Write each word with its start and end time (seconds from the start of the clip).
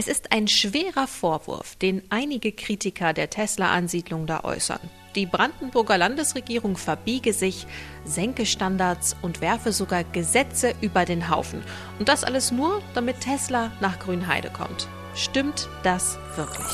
Es 0.00 0.08
ist 0.08 0.32
ein 0.32 0.48
schwerer 0.48 1.06
Vorwurf, 1.06 1.76
den 1.76 2.00
einige 2.08 2.52
Kritiker 2.52 3.12
der 3.12 3.28
Tesla-Ansiedlung 3.28 4.26
da 4.26 4.44
äußern. 4.44 4.80
Die 5.14 5.26
Brandenburger 5.26 5.98
Landesregierung 5.98 6.78
verbiege 6.78 7.34
sich, 7.34 7.66
senke 8.06 8.46
Standards 8.46 9.14
und 9.20 9.42
werfe 9.42 9.72
sogar 9.72 10.04
Gesetze 10.04 10.72
über 10.80 11.04
den 11.04 11.28
Haufen. 11.28 11.60
Und 11.98 12.08
das 12.08 12.24
alles 12.24 12.50
nur, 12.50 12.80
damit 12.94 13.20
Tesla 13.20 13.72
nach 13.82 13.98
Grünheide 13.98 14.48
kommt. 14.48 14.88
Stimmt 15.14 15.68
das 15.82 16.16
wirklich? 16.34 16.64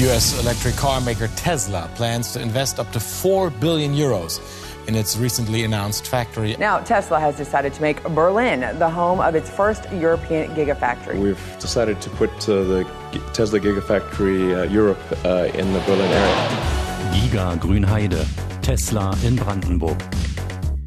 US 0.00 0.38
electric 0.38 0.76
car 0.76 1.00
maker 1.00 1.28
Tesla 1.34 1.88
plans 1.96 2.32
to 2.32 2.38
invest 2.38 2.78
up 2.78 2.92
to 2.92 3.00
4 3.00 3.50
billion 3.58 3.92
euros 3.92 4.40
in 4.86 4.94
its 4.94 5.16
recently 5.16 5.64
announced 5.64 6.06
factory. 6.06 6.56
Now, 6.58 6.80
Tesla 6.80 7.20
has 7.20 7.36
decided 7.36 7.72
to 7.74 7.82
make 7.82 8.02
Berlin 8.02 8.60
the 8.78 8.88
home 8.88 9.20
of 9.20 9.34
its 9.34 9.50
first 9.50 9.90
European 9.92 10.50
gigafactory. 10.54 11.20
We've 11.20 11.56
decided 11.58 12.00
to 12.00 12.10
put 12.10 12.30
uh, 12.48 12.62
the 12.64 12.86
Tesla 13.32 13.60
Gigafactory 13.60 14.56
uh, 14.56 14.62
Europe 14.64 15.02
uh, 15.24 15.50
in 15.54 15.72
the 15.72 15.80
Berlin 15.80 16.10
area. 16.10 16.82
Giga 17.12 17.56
Grünheide, 17.58 18.26
Tesla 18.62 19.16
in 19.24 19.36
Brandenburg. 19.36 20.00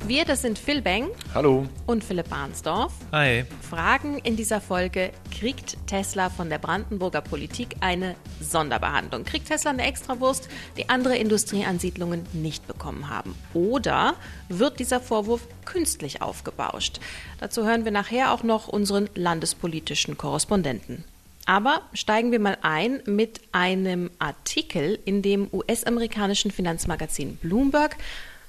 Wir, 0.07 0.23
das 0.23 0.43
sind 0.43 0.59
Phil 0.59 0.83
Beng. 0.83 1.07
Hallo. 1.33 1.65
Und 1.87 2.03
Philipp 2.03 2.29
Barnsdorf. 2.29 2.93
Hi. 3.11 3.43
Fragen 3.67 4.19
in 4.19 4.35
dieser 4.35 4.61
Folge: 4.61 5.09
Kriegt 5.31 5.77
Tesla 5.87 6.29
von 6.29 6.47
der 6.47 6.59
Brandenburger 6.59 7.21
Politik 7.21 7.77
eine 7.79 8.15
Sonderbehandlung? 8.39 9.23
Kriegt 9.23 9.47
Tesla 9.47 9.71
eine 9.71 9.83
Extrawurst, 9.83 10.47
die 10.77 10.89
andere 10.89 11.17
Industrieansiedlungen 11.17 12.23
nicht 12.33 12.67
bekommen 12.67 13.09
haben? 13.09 13.33
Oder 13.55 14.13
wird 14.47 14.79
dieser 14.79 14.99
Vorwurf 14.99 15.47
künstlich 15.65 16.21
aufgebauscht? 16.21 16.99
Dazu 17.39 17.65
hören 17.65 17.83
wir 17.83 17.91
nachher 17.91 18.31
auch 18.31 18.43
noch 18.43 18.67
unseren 18.67 19.09
landespolitischen 19.15 20.17
Korrespondenten. 20.17 21.03
Aber 21.47 21.81
steigen 21.93 22.31
wir 22.31 22.39
mal 22.39 22.59
ein 22.61 23.01
mit 23.07 23.41
einem 23.53 24.12
Artikel 24.19 24.99
in 25.03 25.23
dem 25.23 25.47
US-amerikanischen 25.51 26.51
Finanzmagazin 26.51 27.37
Bloomberg 27.37 27.97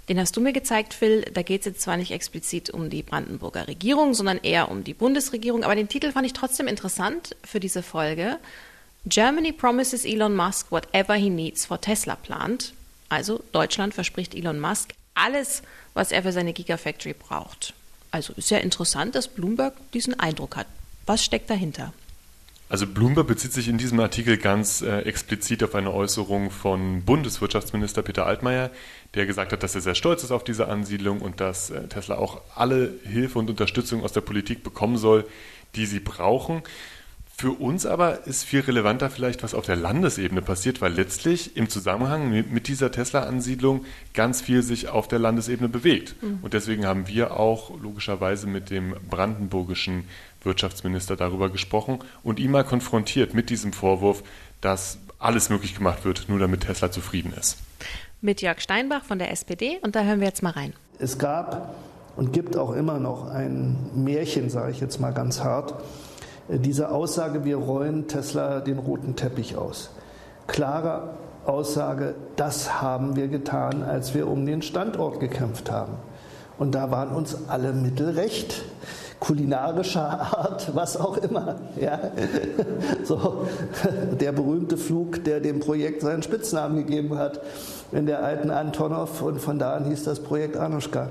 den 0.09 0.21
hast 0.21 0.37
du 0.37 0.41
mir 0.41 0.53
gezeigt, 0.53 0.95
Phil. 0.95 1.23
Da 1.33 1.43
geht 1.43 1.63
es 1.63 1.67
jetzt 1.67 1.81
zwar 1.81 1.97
nicht 1.97 2.13
explizit 2.13 2.71
um 2.71 2.91
die 2.91 3.03
Brandenburger 3.03 3.67
Regierung, 3.67 4.15
sondern 4.15 4.39
eher 4.39 4.71
um 4.71 4.85
die 4.85 4.95
Bundesregierung. 4.95 5.65
Aber 5.65 5.75
den 5.75 5.89
Titel 5.89 6.13
fand 6.13 6.27
ich 6.27 6.33
trotzdem 6.33 6.69
interessant 6.69 7.35
für 7.45 7.59
diese 7.59 7.83
Folge. 7.83 8.39
Germany 9.07 9.53
promises 9.53 10.05
Elon 10.05 10.35
Musk 10.35 10.71
whatever 10.71 11.15
he 11.15 11.31
needs 11.31 11.67
for 11.67 11.81
Tesla 11.81 12.17
plant. 12.17 12.73
Also 13.09 13.43
Deutschland 13.53 13.95
verspricht 13.95 14.35
Elon 14.35 14.61
Musk 14.61 14.93
alles, 15.15 15.63
was 15.95 16.13
er 16.13 16.23
für 16.23 16.33
seine 16.33 16.53
Gigafactory 16.53 17.15
braucht. 17.15 17.75
Also 18.11 18.33
ist 18.37 18.51
ja 18.51 18.59
interessant, 18.59 19.15
dass 19.15 19.29
Bloomberg 19.29 19.75
diesen 19.93 20.19
Eindruck 20.19 20.57
hat. 20.57 20.67
Was 21.07 21.25
steckt 21.25 21.51
dahinter? 21.51 21.93
Also 22.69 22.87
Bloomberg 22.87 23.29
bezieht 23.29 23.53
sich 23.53 23.69
in 23.69 23.79
diesem 23.79 24.01
Artikel 24.01 24.39
ganz 24.39 24.83
äh, 24.83 25.01
explizit 25.03 25.63
auf 25.63 25.77
eine 25.77 25.93
Äußerung 25.93 26.51
von 26.51 27.03
Bundeswirtschaftsminister 27.05 28.03
Peter 28.03 28.27
Altmaier, 28.27 28.73
der 29.17 29.27
gesagt 29.27 29.53
hat, 29.53 29.63
dass 29.63 29.75
er 29.75 29.81
sehr 29.81 29.95
stolz 29.95 30.23
ist 30.23 30.31
auf 30.31 30.45
diese 30.45 30.69
Ansiedlung 30.69 31.21
und 31.21 31.41
dass 31.41 31.71
äh, 31.71 31.89
Tesla 31.89 32.17
auch 32.17 32.43
alle 32.55 32.93
Hilfe 33.05 33.39
und 33.39 33.51
Unterstützung 33.51 34.05
aus 34.05 34.13
der 34.13 34.21
Politik 34.21 34.63
bekommen 34.63 34.99
soll, 34.99 35.25
die 35.75 35.87
sie 35.87 36.01
brauchen. 36.01 36.63
Für 37.39 37.51
uns 37.51 37.85
aber 37.85 38.27
ist 38.27 38.45
viel 38.45 38.61
relevanter 38.61 39.11
vielleicht, 39.11 39.43
was 39.43 39.53
auf 39.53 39.67
der 39.67 39.77
Landesebene 39.77 40.41
passiert, 40.41 40.81
weil 40.81 40.95
letztlich 40.95 41.55
im 41.55 41.69
Zusammenhang 41.69 42.31
mit 42.31 42.67
dieser 42.67 42.91
Tesla-Ansiedlung 42.91 43.85
ganz 44.15 44.41
viel 44.41 44.63
sich 44.63 44.89
auf 44.89 45.07
der 45.07 45.19
Landesebene 45.19 45.69
bewegt. 45.69 46.15
Mhm. 46.23 46.39
Und 46.41 46.55
deswegen 46.55 46.87
haben 46.87 47.09
wir 47.09 47.39
auch 47.39 47.79
logischerweise 47.79 48.47
mit 48.47 48.71
dem 48.71 48.95
brandenburgischen 49.11 50.05
Wirtschaftsminister 50.45 51.17
darüber 51.17 51.51
gesprochen 51.51 51.99
und 52.23 52.39
ihn 52.39 52.53
mal 52.53 52.65
konfrontiert 52.65 53.35
mit 53.35 53.51
diesem 53.51 53.75
Vorwurf, 53.75 54.23
dass 54.63 54.99
alles 55.19 55.51
möglich 55.51 55.75
gemacht 55.75 56.07
wird, 56.07 56.31
nur 56.31 56.39
damit 56.39 56.63
Tesla 56.63 56.91
zufrieden 56.91 57.35
ist. 57.39 57.59
Mit 58.23 58.41
Jörg 58.41 58.61
Steinbach 58.61 59.05
von 59.05 59.19
der 59.19 59.31
SPD 59.31 59.79
und 59.83 59.95
da 59.95 60.03
hören 60.03 60.21
wir 60.21 60.27
jetzt 60.27 60.43
mal 60.43 60.51
rein. 60.51 60.73
Es 60.99 61.19
gab 61.19 61.75
und 62.17 62.33
gibt 62.33 62.57
auch 62.57 62.73
immer 62.73 62.99
noch 62.99 63.29
ein 63.29 63.77
Märchen, 63.95 64.49
sage 64.49 64.71
ich 64.71 64.81
jetzt 64.81 65.01
mal 65.01 65.13
ganz 65.13 65.45
hart, 65.45 65.75
diese 66.49 66.91
Aussage, 66.91 67.45
wir 67.45 67.57
rollen 67.57 68.09
Tesla 68.09 68.61
den 68.61 68.79
roten 68.79 69.17
Teppich 69.17 69.57
aus. 69.57 69.91
Klare 70.47 71.15
Aussage, 71.45 72.15
das 72.37 72.81
haben 72.81 73.17
wir 73.17 73.29
getan, 73.29 73.83
als 73.83 74.15
wir 74.15 74.29
um 74.29 74.47
den 74.47 74.63
Standort 74.63 75.21
gekämpft 75.21 75.71
haben. 75.71 75.95
Und 76.59 76.75
da 76.75 76.91
waren 76.91 77.11
uns 77.11 77.49
alle 77.49 77.73
Mittel 77.73 78.11
recht 78.11 78.65
kulinarischer 79.21 80.21
Art, 80.21 80.75
was 80.75 80.97
auch 80.97 81.17
immer. 81.19 81.57
Ja? 81.81 81.99
So, 83.05 83.47
der 84.21 84.33
berühmte 84.33 84.77
Flug, 84.77 85.25
der 85.25 85.41
dem 85.41 85.61
Projekt 85.61 86.03
seinen 86.03 86.23
Spitznamen 86.23 86.79
gegeben 86.79 87.17
hat, 87.19 87.41
in 87.93 88.07
der 88.07 88.23
alten 88.25 88.51
Antonov 88.51 89.23
und 89.23 89.41
von 89.41 89.59
da 89.59 89.75
an 89.75 89.85
hieß 89.87 90.05
das 90.05 90.21
Projekt 90.21 90.57
Anushka. 90.57 91.09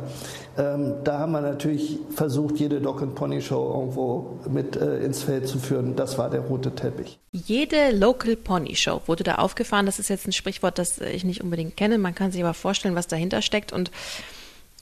Ähm, 0.58 0.96
da 1.04 1.20
haben 1.20 1.32
wir 1.32 1.42
natürlich 1.42 2.00
versucht, 2.14 2.58
jede 2.58 2.82
Dog 2.82 3.02
and 3.02 3.16
Pony 3.16 3.42
Show 3.42 3.74
irgendwo 3.74 4.40
mit 4.50 4.76
äh, 4.76 5.00
ins 5.00 5.24
Feld 5.24 5.48
zu 5.48 5.60
führen. 5.60 5.96
Das 5.96 6.18
war 6.18 6.30
der 6.30 6.42
rote 6.42 6.76
Teppich. 6.76 7.20
Jede 7.32 7.92
Local 7.92 8.36
Pony 8.36 8.76
Show 8.76 9.02
wurde 9.06 9.24
da 9.24 9.36
aufgefahren. 9.36 9.86
Das 9.86 10.00
ist 10.00 10.10
jetzt 10.10 10.28
ein 10.28 10.32
Sprichwort, 10.32 10.78
das 10.78 11.00
ich 11.00 11.24
nicht 11.24 11.42
unbedingt 11.44 11.78
kenne. 11.78 11.98
Man 11.98 12.16
kann 12.16 12.32
sich 12.32 12.42
aber 12.42 12.54
vorstellen, 12.54 12.96
was 12.96 13.08
dahinter 13.08 13.42
steckt 13.42 13.74
und 13.74 13.92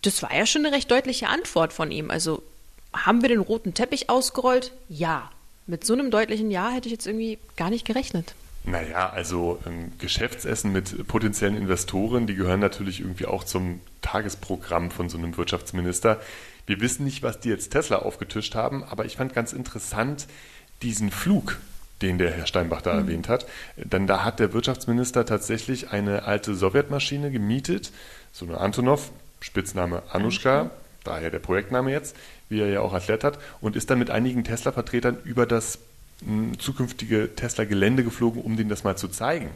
das 0.04 0.22
war 0.22 0.36
ja 0.36 0.46
schon 0.46 0.66
eine 0.66 0.76
recht 0.76 0.92
deutliche 0.92 1.30
Antwort 1.30 1.74
von 1.74 1.90
ihm. 1.90 2.12
Also 2.12 2.44
haben 2.94 3.22
wir 3.22 3.30
den 3.30 3.40
roten 3.40 3.74
Teppich 3.74 4.10
ausgerollt? 4.10 4.72
Ja. 4.90 5.32
Mit 5.66 5.86
so 5.86 5.94
einem 5.94 6.12
deutlichen 6.12 6.52
Ja 6.52 6.70
hätte 6.70 6.88
ich 6.88 6.92
jetzt 6.92 7.08
irgendwie 7.08 7.40
gar 7.56 7.70
nicht 7.70 7.86
gerechnet. 7.86 8.36
Naja, 8.66 9.10
also 9.10 9.60
ähm, 9.66 9.92
Geschäftsessen 9.98 10.72
mit 10.72 11.08
potenziellen 11.08 11.56
Investoren, 11.56 12.28
die 12.28 12.36
gehören 12.36 12.62
natürlich 12.62 13.02
irgendwie 13.02 13.26
auch 13.26 13.44
zum 13.44 13.82
Tagesprogramm 14.02 14.90
von 14.90 15.10
so 15.10 15.18
einem 15.18 15.36
Wirtschaftsminister. 15.36 16.22
Wir 16.66 16.80
wissen 16.80 17.04
nicht, 17.04 17.24
was 17.24 17.40
die 17.42 17.50
jetzt 17.50 17.72
Tesla 17.72 17.98
aufgetischt 17.98 18.56
haben, 18.56 18.84
aber 18.84 19.06
ich 19.06 19.18
fand 19.18 19.34
ganz 19.34 19.52
interessant 19.52 20.28
diesen 20.82 21.12
Flug, 21.12 21.58
den 22.02 22.18
der 22.18 22.32
Herr 22.32 22.48
Steinbach 22.48 22.82
da 22.82 22.94
mhm. 22.94 23.00
erwähnt 23.00 23.30
hat. 23.30 23.46
Denn 23.76 24.08
da 24.08 24.24
hat 24.24 24.40
der 24.40 24.54
Wirtschaftsminister 24.54 25.26
tatsächlich 25.26 25.92
eine 25.92 26.24
alte 26.24 26.56
Sowjetmaschine 26.56 27.32
gemietet, 27.32 27.92
so 28.32 28.46
eine 28.46 28.60
Antonov, 28.60 29.12
Spitzname 29.42 30.04
Anushka, 30.10 30.72
daher 31.04 31.30
der 31.30 31.40
Projektname 31.40 31.92
jetzt, 31.92 32.16
wie 32.50 32.60
er 32.60 32.70
ja 32.70 32.82
auch 32.82 32.94
erklärt 32.94 33.24
hat, 33.24 33.40
und 33.62 33.76
ist 33.76 33.90
dann 33.90 34.00
mit 34.00 34.10
einigen 34.10 34.44
Tesla-Vertretern 34.44 35.18
über 35.24 35.46
das 35.46 35.80
hm, 36.26 36.60
zukünftige 36.60 37.36
Tesla-Gelände 37.36 38.04
geflogen, 38.04 38.42
um 38.42 38.58
denen 38.58 38.70
das 38.70 38.84
mal 38.84 38.98
zu 38.98 39.08
zeigen. 39.08 39.50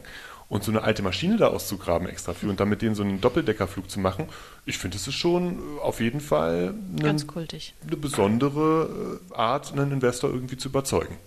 Und 0.48 0.64
so 0.64 0.70
eine 0.70 0.82
alte 0.82 1.02
Maschine 1.02 1.36
da 1.36 1.48
auszugraben 1.48 2.08
extra 2.08 2.32
für 2.32 2.48
und 2.48 2.58
dann 2.58 2.70
mit 2.70 2.80
denen 2.80 2.94
so 2.94 3.02
einen 3.02 3.20
Doppeldeckerflug 3.20 3.90
zu 3.90 4.00
machen, 4.00 4.28
ich 4.64 4.78
finde, 4.78 4.96
das 4.96 5.06
ist 5.06 5.14
schon 5.14 5.58
auf 5.82 6.00
jeden 6.00 6.20
Fall 6.20 6.72
eine, 6.98 7.10
eine 7.10 7.96
besondere 7.96 9.20
äh, 9.30 9.34
Art, 9.34 9.72
einen 9.72 9.92
Investor 9.92 10.30
irgendwie 10.30 10.56
zu 10.56 10.68
überzeugen. 10.68 11.18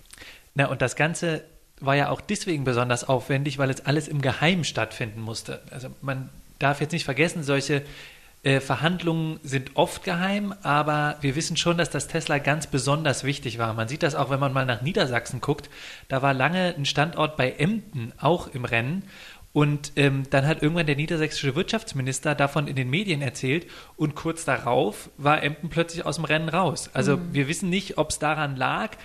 Na, 0.54 0.66
und 0.66 0.82
das 0.82 0.96
Ganze 0.96 1.44
war 1.80 1.94
ja 1.96 2.10
auch 2.10 2.20
deswegen 2.20 2.64
besonders 2.64 3.08
aufwendig, 3.08 3.58
weil 3.58 3.70
es 3.70 3.84
alles 3.86 4.08
im 4.08 4.22
Geheimen 4.22 4.64
stattfinden 4.64 5.20
musste. 5.20 5.60
Also 5.70 5.88
man 6.00 6.28
darf 6.58 6.80
jetzt 6.80 6.92
nicht 6.92 7.04
vergessen, 7.04 7.42
solche 7.42 7.82
äh, 8.42 8.60
Verhandlungen 8.60 9.38
sind 9.42 9.76
oft 9.76 10.02
geheim, 10.02 10.52
aber 10.62 11.16
wir 11.20 11.36
wissen 11.36 11.56
schon, 11.56 11.78
dass 11.78 11.90
das 11.90 12.08
Tesla 12.08 12.38
ganz 12.38 12.66
besonders 12.66 13.22
wichtig 13.22 13.58
war. 13.58 13.72
Man 13.74 13.86
sieht 13.86 14.02
das 14.02 14.14
auch, 14.14 14.30
wenn 14.30 14.40
man 14.40 14.52
mal 14.52 14.66
nach 14.66 14.82
Niedersachsen 14.82 15.40
guckt. 15.40 15.70
Da 16.08 16.22
war 16.22 16.34
lange 16.34 16.74
ein 16.76 16.84
Standort 16.84 17.36
bei 17.36 17.52
Emden 17.52 18.12
auch 18.18 18.48
im 18.48 18.64
Rennen. 18.64 19.04
Und 19.52 19.92
ähm, 19.96 20.24
dann 20.30 20.46
hat 20.46 20.62
irgendwann 20.62 20.86
der 20.86 20.96
niedersächsische 20.96 21.54
Wirtschaftsminister 21.54 22.34
davon 22.34 22.66
in 22.66 22.74
den 22.74 22.88
Medien 22.88 23.20
erzählt 23.20 23.66
und 23.96 24.14
kurz 24.14 24.46
darauf 24.46 25.10
war 25.18 25.42
Emden 25.42 25.68
plötzlich 25.68 26.06
aus 26.06 26.16
dem 26.16 26.24
Rennen 26.24 26.48
raus. 26.48 26.90
Also 26.94 27.18
mhm. 27.18 27.34
wir 27.34 27.48
wissen 27.48 27.68
nicht, 27.68 27.98
ob 27.98 28.10
es 28.10 28.18
daran 28.18 28.56
lag, 28.56 28.96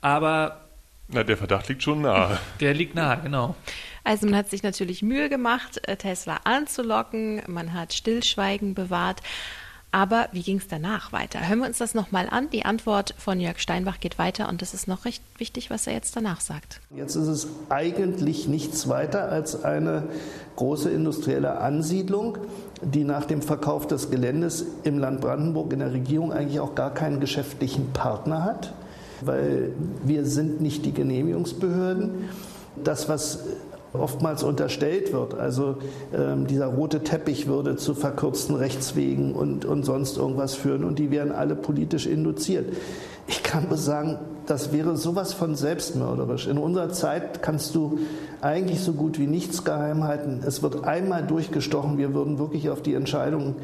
aber 0.00 0.60
na, 1.08 1.22
der 1.22 1.36
Verdacht 1.36 1.68
liegt 1.68 1.82
schon 1.84 2.02
nahe. 2.02 2.38
Der 2.60 2.74
liegt 2.74 2.96
nahe, 2.96 3.20
genau. 3.22 3.54
Also 4.06 4.26
man 4.26 4.36
hat 4.36 4.50
sich 4.50 4.62
natürlich 4.62 5.02
Mühe 5.02 5.28
gemacht, 5.28 5.80
äh, 5.88 5.96
Tesla 5.96 6.38
anzulocken, 6.44 7.42
man 7.48 7.74
hat 7.74 7.92
Stillschweigen 7.92 8.74
bewahrt. 8.74 9.20
Aber 9.90 10.28
wie 10.32 10.42
ging 10.42 10.58
es 10.58 10.68
danach 10.68 11.12
weiter? 11.12 11.48
Hören 11.48 11.60
wir 11.60 11.66
uns 11.66 11.78
das 11.78 11.94
nochmal 11.94 12.28
an. 12.30 12.48
Die 12.50 12.64
Antwort 12.64 13.14
von 13.18 13.40
Jörg 13.40 13.58
Steinbach 13.58 13.98
geht 13.98 14.18
weiter 14.18 14.48
und 14.48 14.62
es 14.62 14.74
ist 14.74 14.86
noch 14.86 15.06
recht 15.06 15.22
wichtig, 15.38 15.70
was 15.70 15.86
er 15.86 15.94
jetzt 15.94 16.14
danach 16.14 16.40
sagt. 16.40 16.80
Jetzt 16.94 17.16
ist 17.16 17.26
es 17.26 17.48
eigentlich 17.68 18.46
nichts 18.46 18.88
weiter 18.88 19.28
als 19.28 19.64
eine 19.64 20.04
große 20.56 20.90
industrielle 20.90 21.58
Ansiedlung, 21.58 22.38
die 22.82 23.04
nach 23.04 23.24
dem 23.24 23.42
Verkauf 23.42 23.86
des 23.86 24.10
Geländes 24.10 24.66
im 24.84 24.98
Land 24.98 25.20
Brandenburg 25.20 25.72
in 25.72 25.80
der 25.80 25.92
Regierung 25.92 26.32
eigentlich 26.32 26.60
auch 26.60 26.74
gar 26.74 26.94
keinen 26.94 27.18
geschäftlichen 27.18 27.92
Partner 27.92 28.44
hat 28.44 28.72
weil 29.22 29.72
wir 30.04 30.26
sind 30.26 30.60
nicht 30.60 30.84
die 30.84 30.92
Genehmigungsbehörden. 30.92 32.28
Das, 32.84 33.08
was 33.08 33.44
oftmals 34.00 34.42
unterstellt 34.42 35.12
wird, 35.12 35.34
also 35.34 35.76
ähm, 36.14 36.46
dieser 36.46 36.66
rote 36.66 37.02
Teppich 37.02 37.46
würde 37.46 37.76
zu 37.76 37.94
verkürzten 37.94 38.56
Rechtswegen 38.56 39.34
und, 39.34 39.64
und 39.64 39.84
sonst 39.84 40.16
irgendwas 40.16 40.54
führen 40.54 40.84
und 40.84 40.98
die 40.98 41.10
werden 41.10 41.32
alle 41.32 41.54
politisch 41.54 42.06
induziert. 42.06 42.72
ich 43.26 43.42
kann 43.42 43.68
nur 43.68 43.78
sagen, 43.78 44.18
das 44.46 44.72
wäre 44.72 44.96
sowas 44.96 45.32
von 45.32 45.56
selbstmörderisch. 45.56 46.46
In 46.46 46.58
unserer 46.58 46.90
Zeit 46.90 47.42
kannst 47.42 47.74
du 47.74 47.98
eigentlich 48.40 48.80
so 48.80 48.92
gut 48.92 49.18
wie 49.18 49.26
nichts 49.26 49.64
geheim 49.64 50.04
halten. 50.04 50.42
Es 50.46 50.62
wird 50.62 50.84
einmal 50.84 51.24
durchgestochen. 51.24 51.98
Wir 51.98 52.14
würden 52.14 52.38
wirklich 52.38 52.70
auf 52.70 52.80
die 52.80 52.94
Entscheidungen 52.94 53.56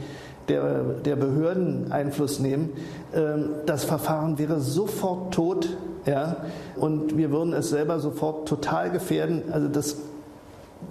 der, 0.48 0.82
der 1.04 1.16
Behörden 1.16 1.92
Einfluss 1.92 2.40
nehmen. 2.40 2.70
Ähm, 3.14 3.50
das 3.66 3.84
Verfahren 3.84 4.38
wäre 4.38 4.60
sofort 4.60 5.34
tot. 5.34 5.68
Ja, 6.04 6.38
und 6.74 7.16
wir 7.16 7.30
würden 7.30 7.52
es 7.52 7.70
selber 7.70 8.00
sofort 8.00 8.48
total 8.48 8.90
gefährden. 8.90 9.42
Also 9.52 9.68
das, 9.68 9.98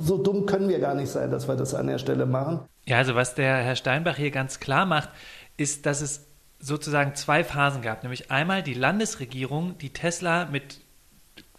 so 0.01 0.17
dumm 0.17 0.45
können 0.45 0.69
wir 0.69 0.79
gar 0.79 0.95
nicht 0.95 1.09
sein, 1.09 1.31
dass 1.31 1.47
wir 1.47 1.55
das 1.55 1.73
an 1.73 1.87
der 1.87 1.97
Stelle 1.97 2.25
machen. 2.25 2.61
Ja, 2.85 2.97
also 2.97 3.15
was 3.15 3.35
der 3.35 3.57
Herr 3.57 3.75
Steinbach 3.75 4.17
hier 4.17 4.31
ganz 4.31 4.59
klar 4.59 4.85
macht, 4.85 5.09
ist, 5.57 5.85
dass 5.85 6.01
es 6.01 6.27
sozusagen 6.59 7.15
zwei 7.15 7.43
Phasen 7.43 7.81
gab. 7.81 8.03
Nämlich 8.03 8.31
einmal 8.31 8.63
die 8.63 8.73
Landesregierung, 8.73 9.77
die 9.77 9.91
Tesla 9.91 10.45
mit 10.45 10.79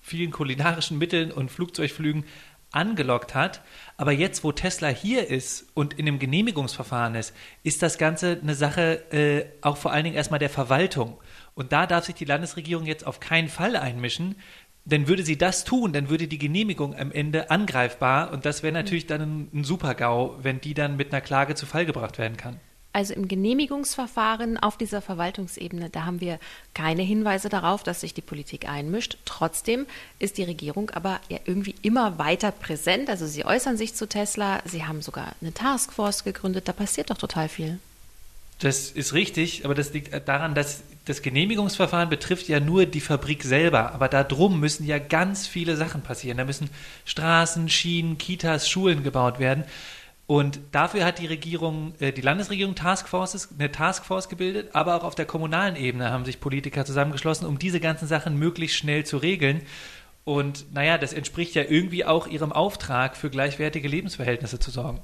vielen 0.00 0.30
kulinarischen 0.30 0.98
Mitteln 0.98 1.30
und 1.30 1.50
Flugzeugflügen 1.50 2.24
angelockt 2.72 3.34
hat. 3.34 3.60
Aber 3.96 4.12
jetzt, 4.12 4.42
wo 4.44 4.50
Tesla 4.50 4.88
hier 4.88 5.28
ist 5.28 5.66
und 5.74 5.94
in 5.94 6.06
dem 6.06 6.18
Genehmigungsverfahren 6.18 7.14
ist, 7.14 7.34
ist 7.62 7.82
das 7.82 7.98
Ganze 7.98 8.38
eine 8.42 8.54
Sache 8.54 9.12
äh, 9.12 9.44
auch 9.60 9.76
vor 9.76 9.92
allen 9.92 10.04
Dingen 10.04 10.16
erstmal 10.16 10.40
der 10.40 10.50
Verwaltung. 10.50 11.18
Und 11.54 11.72
da 11.72 11.86
darf 11.86 12.06
sich 12.06 12.14
die 12.14 12.24
Landesregierung 12.24 12.86
jetzt 12.86 13.06
auf 13.06 13.20
keinen 13.20 13.48
Fall 13.48 13.76
einmischen. 13.76 14.36
Denn 14.84 15.06
würde 15.06 15.22
sie 15.22 15.38
das 15.38 15.64
tun, 15.64 15.92
dann 15.92 16.08
würde 16.08 16.26
die 16.26 16.38
Genehmigung 16.38 16.96
am 16.96 17.12
Ende 17.12 17.50
angreifbar 17.50 18.32
und 18.32 18.44
das 18.44 18.62
wäre 18.62 18.72
natürlich 18.72 19.06
dann 19.06 19.20
ein, 19.20 19.48
ein 19.52 19.64
Super-GAU, 19.64 20.38
wenn 20.42 20.60
die 20.60 20.74
dann 20.74 20.96
mit 20.96 21.12
einer 21.12 21.20
Klage 21.20 21.54
zu 21.54 21.66
Fall 21.66 21.86
gebracht 21.86 22.18
werden 22.18 22.36
kann. 22.36 22.58
Also 22.94 23.14
im 23.14 23.26
Genehmigungsverfahren 23.26 24.58
auf 24.58 24.76
dieser 24.76 25.00
Verwaltungsebene, 25.00 25.88
da 25.88 26.04
haben 26.04 26.20
wir 26.20 26.38
keine 26.74 27.02
Hinweise 27.02 27.48
darauf, 27.48 27.82
dass 27.82 28.02
sich 28.02 28.12
die 28.12 28.20
Politik 28.20 28.68
einmischt. 28.68 29.16
Trotzdem 29.24 29.86
ist 30.18 30.36
die 30.36 30.44
Regierung 30.44 30.90
aber 30.90 31.20
ja 31.30 31.38
irgendwie 31.46 31.74
immer 31.80 32.18
weiter 32.18 32.50
präsent. 32.50 33.08
Also 33.08 33.26
sie 33.26 33.46
äußern 33.46 33.78
sich 33.78 33.94
zu 33.94 34.06
Tesla, 34.06 34.60
sie 34.66 34.84
haben 34.84 35.00
sogar 35.00 35.32
eine 35.40 35.54
Taskforce 35.54 36.24
gegründet, 36.24 36.68
da 36.68 36.72
passiert 36.72 37.10
doch 37.10 37.16
total 37.16 37.48
viel. 37.48 37.78
Das 38.62 38.92
ist 38.92 39.12
richtig, 39.12 39.64
aber 39.64 39.74
das 39.74 39.92
liegt 39.92 40.28
daran, 40.28 40.54
dass 40.54 40.84
das 41.04 41.20
Genehmigungsverfahren 41.20 42.08
betrifft 42.08 42.46
ja 42.46 42.60
nur 42.60 42.86
die 42.86 43.00
Fabrik 43.00 43.42
selber, 43.42 43.92
aber 43.92 44.08
da 44.08 44.22
drum 44.22 44.60
müssen 44.60 44.86
ja 44.86 45.00
ganz 45.00 45.48
viele 45.48 45.76
Sachen 45.76 46.02
passieren. 46.02 46.38
Da 46.38 46.44
müssen 46.44 46.70
Straßen, 47.04 47.68
Schienen, 47.68 48.18
Kitas, 48.18 48.68
Schulen 48.68 49.02
gebaut 49.02 49.40
werden. 49.40 49.64
Und 50.28 50.60
dafür 50.70 51.04
hat 51.04 51.18
die 51.18 51.26
Regierung, 51.26 51.94
äh, 51.98 52.12
die 52.12 52.20
Landesregierung 52.20 52.76
Taskforces, 52.76 53.48
eine 53.58 53.72
Taskforce 53.72 54.28
gebildet, 54.28 54.70
aber 54.74 54.94
auch 54.94 55.02
auf 55.02 55.16
der 55.16 55.26
kommunalen 55.26 55.74
Ebene 55.74 56.12
haben 56.12 56.24
sich 56.24 56.38
Politiker 56.38 56.84
zusammengeschlossen, 56.84 57.48
um 57.48 57.58
diese 57.58 57.80
ganzen 57.80 58.06
Sachen 58.06 58.38
möglichst 58.38 58.76
schnell 58.76 59.04
zu 59.04 59.16
regeln. 59.16 59.62
Und 60.22 60.72
naja, 60.72 60.98
das 60.98 61.12
entspricht 61.12 61.56
ja 61.56 61.64
irgendwie 61.68 62.04
auch 62.04 62.28
ihrem 62.28 62.52
Auftrag, 62.52 63.16
für 63.16 63.28
gleichwertige 63.28 63.88
Lebensverhältnisse 63.88 64.60
zu 64.60 64.70
sorgen. 64.70 65.00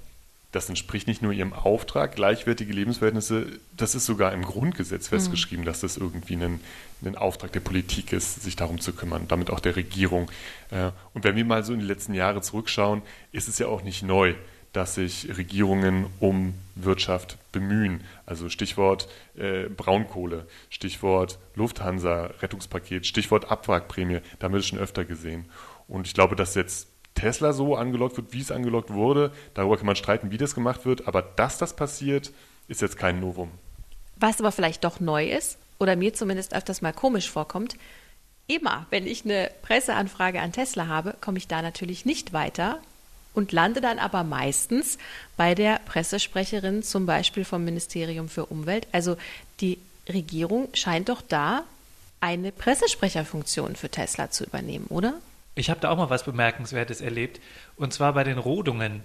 Das 0.50 0.68
entspricht 0.68 1.06
nicht 1.06 1.20
nur 1.20 1.32
ihrem 1.32 1.52
Auftrag, 1.52 2.16
gleichwertige 2.16 2.72
Lebensverhältnisse, 2.72 3.46
das 3.76 3.94
ist 3.94 4.06
sogar 4.06 4.32
im 4.32 4.42
Grundgesetz 4.42 5.10
mhm. 5.10 5.16
festgeschrieben, 5.16 5.64
mhm. 5.64 5.66
dass 5.66 5.80
das 5.80 5.98
irgendwie 5.98 6.36
ein, 6.36 6.60
ein, 7.04 7.16
Auftrag 7.16 7.52
der 7.52 7.60
Politik 7.60 8.12
ist, 8.12 8.42
sich 8.42 8.56
darum 8.56 8.80
zu 8.80 8.94
kümmern, 8.94 9.26
damit 9.28 9.50
auch 9.50 9.60
der 9.60 9.76
Regierung. 9.76 10.30
Äh, 10.70 10.90
und 11.12 11.24
wenn 11.24 11.36
wir 11.36 11.44
mal 11.44 11.64
so 11.64 11.74
in 11.74 11.80
die 11.80 11.86
letzten 11.86 12.14
Jahre 12.14 12.40
zurückschauen, 12.40 13.02
ist 13.30 13.48
es 13.48 13.58
ja 13.58 13.66
auch 13.66 13.82
nicht 13.82 14.02
neu 14.02 14.34
dass 14.72 14.94
sich 14.94 15.36
Regierungen 15.36 16.06
um 16.20 16.54
Wirtschaft 16.74 17.38
bemühen. 17.52 18.04
Also 18.26 18.48
Stichwort 18.48 19.08
äh, 19.36 19.64
Braunkohle, 19.64 20.46
Stichwort 20.70 21.38
Lufthansa, 21.54 22.30
Rettungspaket, 22.40 23.06
Stichwort 23.06 23.50
Abwrackprämie, 23.50 24.20
da 24.38 24.44
haben 24.44 24.52
wir 24.52 24.58
das 24.58 24.66
schon 24.66 24.78
öfter 24.78 25.04
gesehen. 25.04 25.46
Und 25.88 26.06
ich 26.06 26.14
glaube, 26.14 26.36
dass 26.36 26.54
jetzt 26.54 26.88
Tesla 27.18 27.52
so 27.52 27.76
angelockt 27.76 28.16
wird, 28.16 28.32
wie 28.32 28.40
es 28.40 28.50
angelockt 28.50 28.92
wurde, 28.92 29.32
darüber 29.54 29.76
kann 29.76 29.86
man 29.86 29.96
streiten, 29.96 30.30
wie 30.30 30.38
das 30.38 30.54
gemacht 30.54 30.84
wird, 30.84 31.08
aber 31.08 31.22
dass 31.22 31.58
das 31.58 31.74
passiert, 31.74 32.32
ist 32.68 32.80
jetzt 32.80 32.96
kein 32.96 33.20
Novum. 33.20 33.50
Was 34.16 34.40
aber 34.40 34.52
vielleicht 34.52 34.84
doch 34.84 35.00
neu 35.00 35.28
ist, 35.28 35.58
oder 35.78 35.96
mir 35.96 36.14
zumindest 36.14 36.54
öfters 36.54 36.82
mal 36.82 36.92
komisch 36.92 37.30
vorkommt, 37.30 37.76
immer, 38.46 38.86
wenn 38.90 39.06
ich 39.06 39.24
eine 39.24 39.50
Presseanfrage 39.62 40.40
an 40.40 40.52
Tesla 40.52 40.86
habe, 40.86 41.14
komme 41.20 41.38
ich 41.38 41.48
da 41.48 41.62
natürlich 41.62 42.04
nicht 42.04 42.32
weiter, 42.32 42.80
und 43.34 43.52
lande 43.52 43.80
dann 43.80 43.98
aber 43.98 44.24
meistens 44.24 44.98
bei 45.36 45.54
der 45.54 45.80
Pressesprecherin 45.86 46.82
zum 46.82 47.06
Beispiel 47.06 47.44
vom 47.44 47.64
Ministerium 47.64 48.28
für 48.28 48.46
Umwelt. 48.46 48.88
Also 48.90 49.16
die 49.60 49.78
Regierung 50.08 50.68
scheint 50.74 51.08
doch 51.08 51.22
da 51.22 51.62
eine 52.20 52.50
Pressesprecherfunktion 52.50 53.76
für 53.76 53.90
Tesla 53.90 54.30
zu 54.30 54.44
übernehmen, 54.44 54.86
oder? 54.88 55.14
Ich 55.58 55.70
habe 55.70 55.80
da 55.80 55.90
auch 55.90 55.96
mal 55.96 56.08
was 56.08 56.24
Bemerkenswertes 56.24 57.00
erlebt, 57.00 57.40
und 57.74 57.92
zwar 57.92 58.12
bei 58.12 58.22
den 58.22 58.38
Rodungen. 58.38 59.02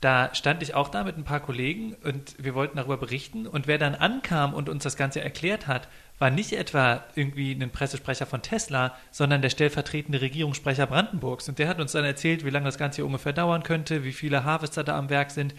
Da 0.00 0.34
stand 0.34 0.62
ich 0.62 0.72
auch 0.72 0.88
da 0.88 1.04
mit 1.04 1.18
ein 1.18 1.24
paar 1.24 1.40
Kollegen 1.40 1.94
und 2.04 2.34
wir 2.42 2.54
wollten 2.54 2.78
darüber 2.78 2.96
berichten. 2.96 3.46
Und 3.46 3.66
wer 3.66 3.76
dann 3.76 3.94
ankam 3.94 4.54
und 4.54 4.70
uns 4.70 4.82
das 4.82 4.96
Ganze 4.96 5.20
erklärt 5.20 5.66
hat, 5.66 5.88
war 6.18 6.30
nicht 6.30 6.54
etwa 6.54 7.04
irgendwie 7.16 7.52
ein 7.52 7.70
Pressesprecher 7.70 8.24
von 8.24 8.40
Tesla, 8.40 8.96
sondern 9.10 9.42
der 9.42 9.50
stellvertretende 9.50 10.22
Regierungssprecher 10.22 10.86
Brandenburgs. 10.86 11.50
Und 11.50 11.58
der 11.58 11.68
hat 11.68 11.80
uns 11.80 11.92
dann 11.92 12.06
erzählt, 12.06 12.46
wie 12.46 12.50
lange 12.50 12.64
das 12.64 12.78
Ganze 12.78 12.96
hier 12.96 13.06
ungefähr 13.06 13.34
dauern 13.34 13.62
könnte, 13.62 14.02
wie 14.02 14.12
viele 14.12 14.44
Harvester 14.44 14.82
da 14.84 14.96
am 14.96 15.10
Werk 15.10 15.30
sind. 15.30 15.54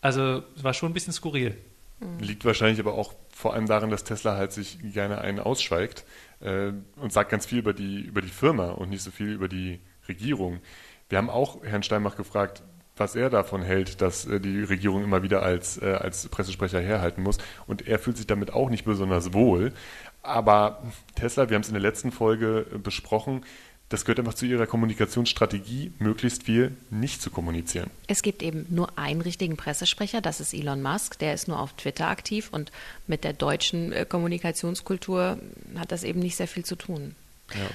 Also 0.00 0.42
es 0.56 0.64
war 0.64 0.74
schon 0.74 0.90
ein 0.90 0.94
bisschen 0.94 1.12
skurril. 1.12 1.56
Liegt 2.18 2.44
wahrscheinlich 2.44 2.80
aber 2.80 2.94
auch 2.94 3.14
vor 3.34 3.54
allem 3.54 3.66
darin, 3.66 3.90
dass 3.90 4.04
Tesla 4.04 4.36
halt 4.36 4.52
sich 4.52 4.78
gerne 4.82 5.20
einen 5.20 5.40
ausschweigt 5.40 6.04
äh, 6.40 6.72
und 6.96 7.12
sagt 7.12 7.30
ganz 7.30 7.46
viel 7.46 7.58
über 7.58 7.72
die, 7.72 8.00
über 8.02 8.20
die 8.20 8.28
Firma 8.28 8.70
und 8.70 8.90
nicht 8.90 9.02
so 9.02 9.10
viel 9.10 9.32
über 9.32 9.48
die 9.48 9.80
Regierung. 10.08 10.60
Wir 11.08 11.18
haben 11.18 11.30
auch 11.30 11.62
Herrn 11.64 11.82
Steinbach 11.82 12.16
gefragt, 12.16 12.62
was 12.96 13.16
er 13.16 13.30
davon 13.30 13.62
hält, 13.62 14.00
dass 14.00 14.26
äh, 14.26 14.40
die 14.40 14.62
Regierung 14.62 15.02
immer 15.02 15.22
wieder 15.22 15.42
als, 15.42 15.80
äh, 15.82 15.94
als 15.94 16.28
Pressesprecher 16.28 16.80
herhalten 16.80 17.22
muss. 17.22 17.38
Und 17.66 17.86
er 17.88 17.98
fühlt 17.98 18.16
sich 18.16 18.26
damit 18.26 18.52
auch 18.52 18.70
nicht 18.70 18.84
besonders 18.84 19.32
wohl. 19.32 19.72
Aber 20.22 20.82
Tesla, 21.16 21.48
wir 21.50 21.56
haben 21.56 21.62
es 21.62 21.68
in 21.68 21.74
der 21.74 21.82
letzten 21.82 22.12
Folge 22.12 22.66
äh, 22.72 22.78
besprochen, 22.78 23.44
das 23.90 24.04
gehört 24.04 24.18
einfach 24.18 24.34
zu 24.34 24.46
ihrer 24.46 24.66
Kommunikationsstrategie, 24.66 25.92
möglichst 25.98 26.44
viel 26.44 26.76
nicht 26.90 27.20
zu 27.22 27.30
kommunizieren. 27.30 27.90
Es 28.06 28.22
gibt 28.22 28.42
eben 28.42 28.66
nur 28.70 28.98
einen 28.98 29.20
richtigen 29.20 29.56
Pressesprecher, 29.56 30.20
das 30.20 30.40
ist 30.40 30.54
Elon 30.54 30.82
Musk, 30.82 31.18
der 31.18 31.34
ist 31.34 31.48
nur 31.48 31.60
auf 31.60 31.74
Twitter 31.74 32.08
aktiv 32.08 32.48
und 32.50 32.72
mit 33.06 33.24
der 33.24 33.34
deutschen 33.34 33.94
Kommunikationskultur 34.08 35.38
hat 35.76 35.92
das 35.92 36.02
eben 36.02 36.20
nicht 36.20 36.36
sehr 36.36 36.48
viel 36.48 36.64
zu 36.64 36.76
tun. 36.76 37.14
Ja. 37.52 37.70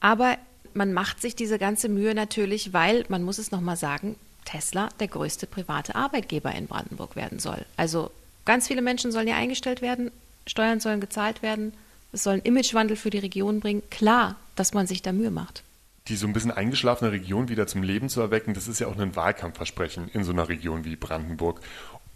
Aber 0.00 0.38
man 0.72 0.92
macht 0.92 1.20
sich 1.20 1.34
diese 1.36 1.58
ganze 1.58 1.88
Mühe 1.88 2.14
natürlich, 2.14 2.72
weil, 2.72 3.04
man 3.08 3.22
muss 3.22 3.38
es 3.38 3.50
nochmal 3.50 3.76
sagen, 3.76 4.16
Tesla 4.44 4.88
der 4.98 5.08
größte 5.08 5.46
private 5.46 5.94
Arbeitgeber 5.94 6.52
in 6.52 6.66
Brandenburg 6.66 7.16
werden 7.16 7.38
soll. 7.38 7.64
Also 7.76 8.10
ganz 8.44 8.68
viele 8.68 8.82
Menschen 8.82 9.12
sollen 9.12 9.28
ja 9.28 9.36
eingestellt 9.36 9.82
werden, 9.82 10.10
Steuern 10.46 10.80
sollen 10.80 11.00
gezahlt 11.00 11.42
werden, 11.42 11.72
es 12.12 12.22
soll 12.22 12.34
einen 12.34 12.42
Imagewandel 12.42 12.96
für 12.96 13.10
die 13.10 13.18
Region 13.18 13.60
bringen. 13.60 13.82
Klar, 13.90 14.36
dass 14.56 14.74
man 14.74 14.86
sich 14.86 15.02
da 15.02 15.12
Mühe 15.12 15.30
macht. 15.30 15.62
Die 16.08 16.16
so 16.16 16.26
ein 16.26 16.32
bisschen 16.32 16.50
eingeschlafene 16.50 17.12
Region 17.12 17.48
wieder 17.48 17.66
zum 17.66 17.82
Leben 17.82 18.08
zu 18.08 18.20
erwecken, 18.20 18.54
das 18.54 18.68
ist 18.68 18.80
ja 18.80 18.88
auch 18.88 18.98
ein 18.98 19.16
Wahlkampfversprechen 19.16 20.08
in 20.08 20.24
so 20.24 20.32
einer 20.32 20.48
Region 20.48 20.84
wie 20.84 20.96
Brandenburg. 20.96 21.60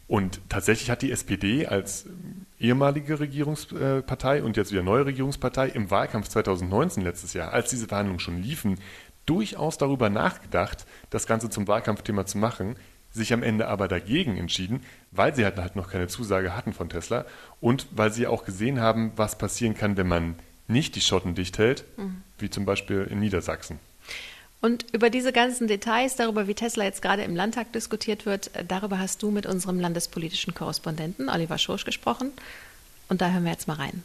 Und 0.06 0.40
tatsächlich 0.48 0.90
hat 0.90 1.02
die 1.02 1.12
SPD 1.12 1.66
als 1.66 2.06
ehemalige 2.58 3.20
Regierungspartei 3.20 4.42
und 4.42 4.56
jetzt 4.56 4.72
wieder 4.72 4.82
neue 4.82 5.06
Regierungspartei 5.06 5.68
im 5.68 5.90
Wahlkampf 5.90 6.28
2019 6.28 7.02
letztes 7.02 7.32
Jahr, 7.32 7.52
als 7.52 7.70
diese 7.70 7.86
Verhandlungen 7.86 8.20
schon 8.20 8.42
liefen, 8.42 8.78
durchaus 9.26 9.78
darüber 9.78 10.10
nachgedacht, 10.10 10.86
das 11.10 11.26
Ganze 11.26 11.48
zum 11.48 11.66
Wahlkampfthema 11.66 12.26
zu 12.26 12.36
machen, 12.38 12.76
sich 13.14 13.32
am 13.32 13.42
Ende 13.42 13.68
aber 13.68 13.88
dagegen 13.88 14.36
entschieden, 14.36 14.82
weil 15.12 15.34
sie 15.34 15.44
halt, 15.44 15.56
halt 15.56 15.76
noch 15.76 15.90
keine 15.90 16.08
Zusage 16.08 16.54
hatten 16.56 16.72
von 16.72 16.88
Tesla 16.88 17.24
und 17.60 17.86
weil 17.92 18.12
sie 18.12 18.26
auch 18.26 18.44
gesehen 18.44 18.80
haben, 18.80 19.12
was 19.16 19.38
passieren 19.38 19.74
kann, 19.74 19.96
wenn 19.96 20.08
man 20.08 20.34
nicht 20.66 20.96
die 20.96 21.00
Schotten 21.00 21.34
dicht 21.34 21.58
hält, 21.58 21.84
mhm. 21.96 22.22
wie 22.38 22.50
zum 22.50 22.64
Beispiel 22.64 23.06
in 23.08 23.20
Niedersachsen. 23.20 23.78
Und 24.60 24.86
über 24.92 25.10
diese 25.10 25.32
ganzen 25.32 25.68
Details, 25.68 26.16
darüber, 26.16 26.48
wie 26.48 26.54
Tesla 26.54 26.84
jetzt 26.84 27.02
gerade 27.02 27.22
im 27.22 27.36
Landtag 27.36 27.72
diskutiert 27.72 28.24
wird, 28.24 28.50
darüber 28.66 28.98
hast 28.98 29.22
du 29.22 29.30
mit 29.30 29.44
unserem 29.46 29.78
landespolitischen 29.78 30.54
Korrespondenten 30.54 31.28
Oliver 31.28 31.58
Schursch 31.58 31.84
gesprochen. 31.84 32.32
Und 33.10 33.20
da 33.20 33.30
hören 33.30 33.44
wir 33.44 33.52
jetzt 33.52 33.68
mal 33.68 33.74
rein. 33.74 34.02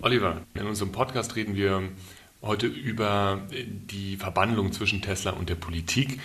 Oliver, 0.00 0.42
in 0.54 0.66
unserem 0.66 0.92
Podcast 0.92 1.34
reden 1.34 1.56
wir 1.56 1.82
heute 2.42 2.68
über 2.68 3.42
die 3.50 4.16
Verbandlung 4.16 4.70
zwischen 4.70 5.02
Tesla 5.02 5.32
und 5.32 5.48
der 5.48 5.56
Politik. 5.56 6.20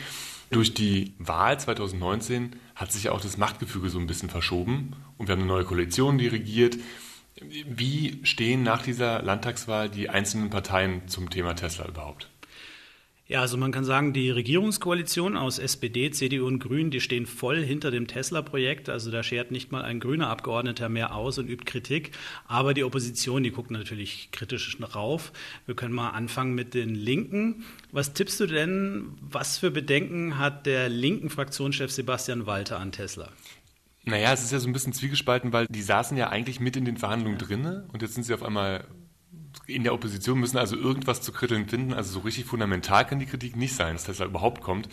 Durch 0.54 0.76
die 0.76 1.16
Wahl 1.18 1.60
2019 1.60 2.56
hat 2.76 2.92
sich 2.92 3.06
ja 3.06 3.12
auch 3.12 3.22
das 3.22 3.38
Machtgefüge 3.38 3.90
so 3.90 3.98
ein 3.98 4.06
bisschen 4.06 4.30
verschoben 4.30 4.96
und 5.18 5.28
wir 5.28 5.34
haben 5.34 5.42
eine 5.42 5.48
neue 5.48 5.66
Koalition, 5.66 6.20
die 6.20 6.28
regiert. 6.28 6.78
Wie 7.66 8.20
stehen 8.22 8.62
nach 8.62 8.84
dieser 8.84 9.24
Landtagswahl 9.24 9.90
die 9.90 10.12
einzelnen 10.12 10.52
Parteien 10.52 11.08
zum 11.08 11.32
Thema 11.32 11.56
Tesla 11.56 11.88
überhaupt? 11.88 12.30
Ja, 13.26 13.40
also 13.40 13.56
man 13.56 13.72
kann 13.72 13.86
sagen, 13.86 14.12
die 14.12 14.30
Regierungskoalition 14.30 15.38
aus 15.38 15.58
SPD, 15.58 16.12
CDU 16.12 16.46
und 16.46 16.60
Grünen, 16.60 16.92
die 16.92 17.00
stehen 17.00 17.26
voll 17.26 17.64
hinter 17.64 17.90
dem 17.90 18.06
Tesla-Projekt. 18.06 18.90
Also 18.90 19.12
da 19.12 19.24
schert 19.24 19.50
nicht 19.50 19.72
mal 19.72 19.82
ein 19.82 20.02
grüner 20.02 20.28
Abgeordneter 20.28 20.90
mehr 20.90 21.16
aus 21.16 21.38
und 21.38 21.48
übt 21.48 21.64
Kritik. 21.64 22.12
Aber 22.48 22.74
die 22.74 22.84
Opposition, 22.84 23.42
die 23.42 23.52
guckt 23.52 23.72
natürlich 23.72 24.30
kritisch 24.34 24.78
rauf. 24.94 25.32
Wir 25.66 25.74
können 25.74 25.94
mal 25.94 26.10
anfangen 26.10 26.54
mit 26.54 26.74
den 26.74 26.96
Linken. 26.96 27.64
Was 27.94 28.14
tippst 28.14 28.42
du 28.42 28.46
denn, 28.46 29.18
was 29.22 29.58
für 29.58 29.72
Bedenken 29.72 30.38
hat 30.38 30.66
der 30.66 30.90
linken 30.90 31.30
Fraktionschef 31.30 31.92
Sebastian 31.92 32.46
Walter 32.46 32.78
an 32.78 32.92
Tesla? 32.92 33.30
Naja, 34.04 34.34
es 34.34 34.44
ist 34.44 34.52
ja 34.52 34.60
so 34.60 34.68
ein 34.68 34.74
bisschen 34.74 34.92
zwiegespalten, 34.92 35.54
weil 35.54 35.66
die 35.70 35.82
saßen 35.82 36.18
ja 36.18 36.28
eigentlich 36.28 36.60
mit 36.60 36.76
in 36.76 36.84
den 36.84 36.98
Verhandlungen 36.98 37.40
ja. 37.40 37.46
drinne 37.46 37.88
und 37.94 38.02
jetzt 38.02 38.16
sind 38.16 38.24
sie 38.24 38.34
auf 38.34 38.44
einmal 38.44 38.86
in 39.68 39.84
der 39.84 39.94
Opposition 39.94 40.40
müssen 40.40 40.58
also 40.58 40.76
irgendwas 40.76 41.22
zu 41.22 41.32
kritteln 41.32 41.68
finden. 41.68 41.94
Also 41.94 42.12
so 42.14 42.20
richtig 42.20 42.46
fundamental 42.46 43.06
kann 43.06 43.20
die 43.20 43.26
Kritik 43.26 43.56
nicht 43.56 43.76
sein, 43.76 43.94
dass 43.94 44.06
Tesla 44.06 44.26
überhaupt 44.26 44.62
kommt. 44.62 44.90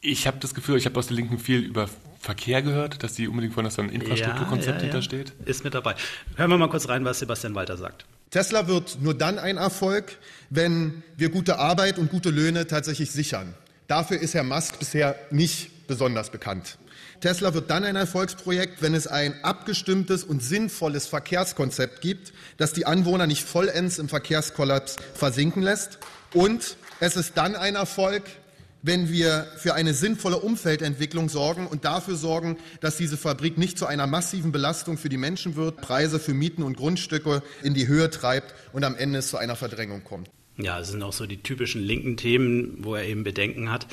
Ich 0.00 0.26
habe 0.26 0.38
das 0.40 0.54
Gefühl, 0.54 0.76
ich 0.76 0.86
habe 0.86 0.98
aus 0.98 1.08
der 1.08 1.16
Linken 1.16 1.38
viel 1.38 1.60
über 1.60 1.88
Verkehr 2.20 2.62
gehört, 2.62 3.02
dass 3.02 3.14
die 3.14 3.28
unbedingt 3.28 3.56
wollen, 3.56 3.64
dass 3.64 3.76
da 3.76 3.82
ein 3.82 3.88
Infrastrukturkonzept 3.88 4.66
ja, 4.66 4.72
ja, 4.72 4.76
ja. 4.76 4.82
hintersteht. 4.82 5.32
Ist 5.44 5.64
mit 5.64 5.74
dabei. 5.74 5.94
Hören 6.36 6.50
wir 6.50 6.58
mal 6.58 6.68
kurz 6.68 6.88
rein, 6.88 7.04
was 7.04 7.18
Sebastian 7.18 7.54
Walter 7.54 7.76
sagt. 7.76 8.04
Tesla 8.30 8.66
wird 8.66 8.98
nur 9.00 9.14
dann 9.14 9.38
ein 9.38 9.56
Erfolg, 9.56 10.18
wenn 10.50 11.02
wir 11.16 11.30
gute 11.30 11.58
Arbeit 11.58 11.98
und 11.98 12.10
gute 12.10 12.30
Löhne 12.30 12.66
tatsächlich 12.66 13.10
sichern. 13.10 13.54
Dafür 13.88 14.20
ist 14.20 14.34
Herr 14.34 14.42
Musk 14.42 14.78
bisher 14.78 15.16
nicht 15.30 15.86
besonders 15.86 16.30
bekannt. 16.30 16.78
Tesla 17.20 17.54
wird 17.54 17.70
dann 17.70 17.84
ein 17.84 17.96
Erfolgsprojekt, 17.96 18.82
wenn 18.82 18.94
es 18.94 19.06
ein 19.06 19.34
abgestimmtes 19.42 20.24
und 20.24 20.42
sinnvolles 20.42 21.06
Verkehrskonzept 21.06 22.00
gibt, 22.00 22.32
das 22.56 22.72
die 22.72 22.84
Anwohner 22.84 23.26
nicht 23.26 23.44
vollends 23.44 23.98
im 23.98 24.08
Verkehrskollaps 24.08 24.96
versinken 25.14 25.62
lässt. 25.62 25.98
Und 26.34 26.76
es 27.00 27.16
ist 27.16 27.36
dann 27.36 27.54
ein 27.54 27.76
Erfolg, 27.76 28.24
wenn 28.82 29.10
wir 29.10 29.46
für 29.56 29.74
eine 29.74 29.94
sinnvolle 29.94 30.38
Umfeldentwicklung 30.38 31.28
sorgen 31.28 31.66
und 31.66 31.84
dafür 31.84 32.16
sorgen, 32.16 32.56
dass 32.80 32.96
diese 32.96 33.16
Fabrik 33.16 33.56
nicht 33.56 33.78
zu 33.78 33.86
einer 33.86 34.06
massiven 34.06 34.52
Belastung 34.52 34.98
für 34.98 35.08
die 35.08 35.16
Menschen 35.16 35.56
wird, 35.56 35.80
Preise 35.80 36.18
für 36.18 36.34
Mieten 36.34 36.62
und 36.62 36.76
Grundstücke 36.76 37.42
in 37.62 37.74
die 37.74 37.88
Höhe 37.88 38.10
treibt 38.10 38.54
und 38.72 38.84
am 38.84 38.96
Ende 38.96 39.20
es 39.20 39.28
zu 39.28 39.38
einer 39.38 39.56
Verdrängung 39.56 40.04
kommt. 40.04 40.28
Ja, 40.58 40.80
es 40.80 40.88
sind 40.88 41.02
auch 41.02 41.12
so 41.12 41.26
die 41.26 41.42
typischen 41.42 41.82
linken 41.82 42.16
Themen, 42.16 42.78
wo 42.78 42.94
er 42.94 43.04
eben 43.04 43.24
Bedenken 43.24 43.70
hat. 43.70 43.86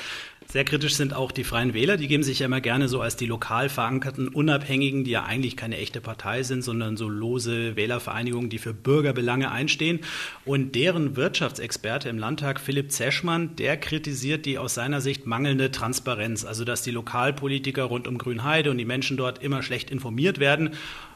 Sehr 0.48 0.64
kritisch 0.64 0.96
sind 0.96 1.14
auch 1.14 1.32
die 1.32 1.44
Freien 1.44 1.74
Wähler. 1.74 1.98
Die 1.98 2.08
geben 2.08 2.24
sich 2.24 2.40
ja 2.40 2.46
immer 2.46 2.62
gerne 2.62 2.88
so 2.88 3.02
als 3.02 3.16
die 3.16 3.26
lokal 3.26 3.70
verankerten 3.70 4.28
Unabhängigen, 4.28 5.04
die 5.04 5.12
ja 5.12 5.24
eigentlich 5.24 5.58
keine 5.58 5.78
echte 5.78 6.00
Partei 6.00 6.44
sind, 6.44 6.62
sondern 6.62 6.96
so 6.96 7.10
lose 7.10 7.76
Wählervereinigungen, 7.76 8.50
die 8.50 8.60
für 8.60 8.74
Bürgerbelange 8.74 9.52
einstehen. 9.52 10.00
Und 10.46 10.76
deren 10.76 11.16
Wirtschaftsexperte 11.16 12.08
im 12.08 12.18
Landtag, 12.18 12.60
Philipp 12.60 12.92
Zeschmann, 12.92 13.56
der 13.56 13.78
kritisiert 13.78 14.46
die 14.46 14.58
aus 14.58 14.74
seiner 14.74 15.02
Sicht 15.02 15.26
mangelnde 15.26 15.72
Transparenz. 15.72 16.46
Also, 16.46 16.66
dass 16.66 16.82
die 16.82 16.92
Lokalpolitiker 16.92 17.84
rund 17.84 18.08
um 18.08 18.18
Grünheide 18.18 18.72
und 18.72 18.78
die 18.78 18.86
Menschen 18.86 19.18
dort 19.18 19.42
immer 19.44 19.64
schlecht 19.64 19.92
informiert 19.92 20.40
werden. 20.40 20.72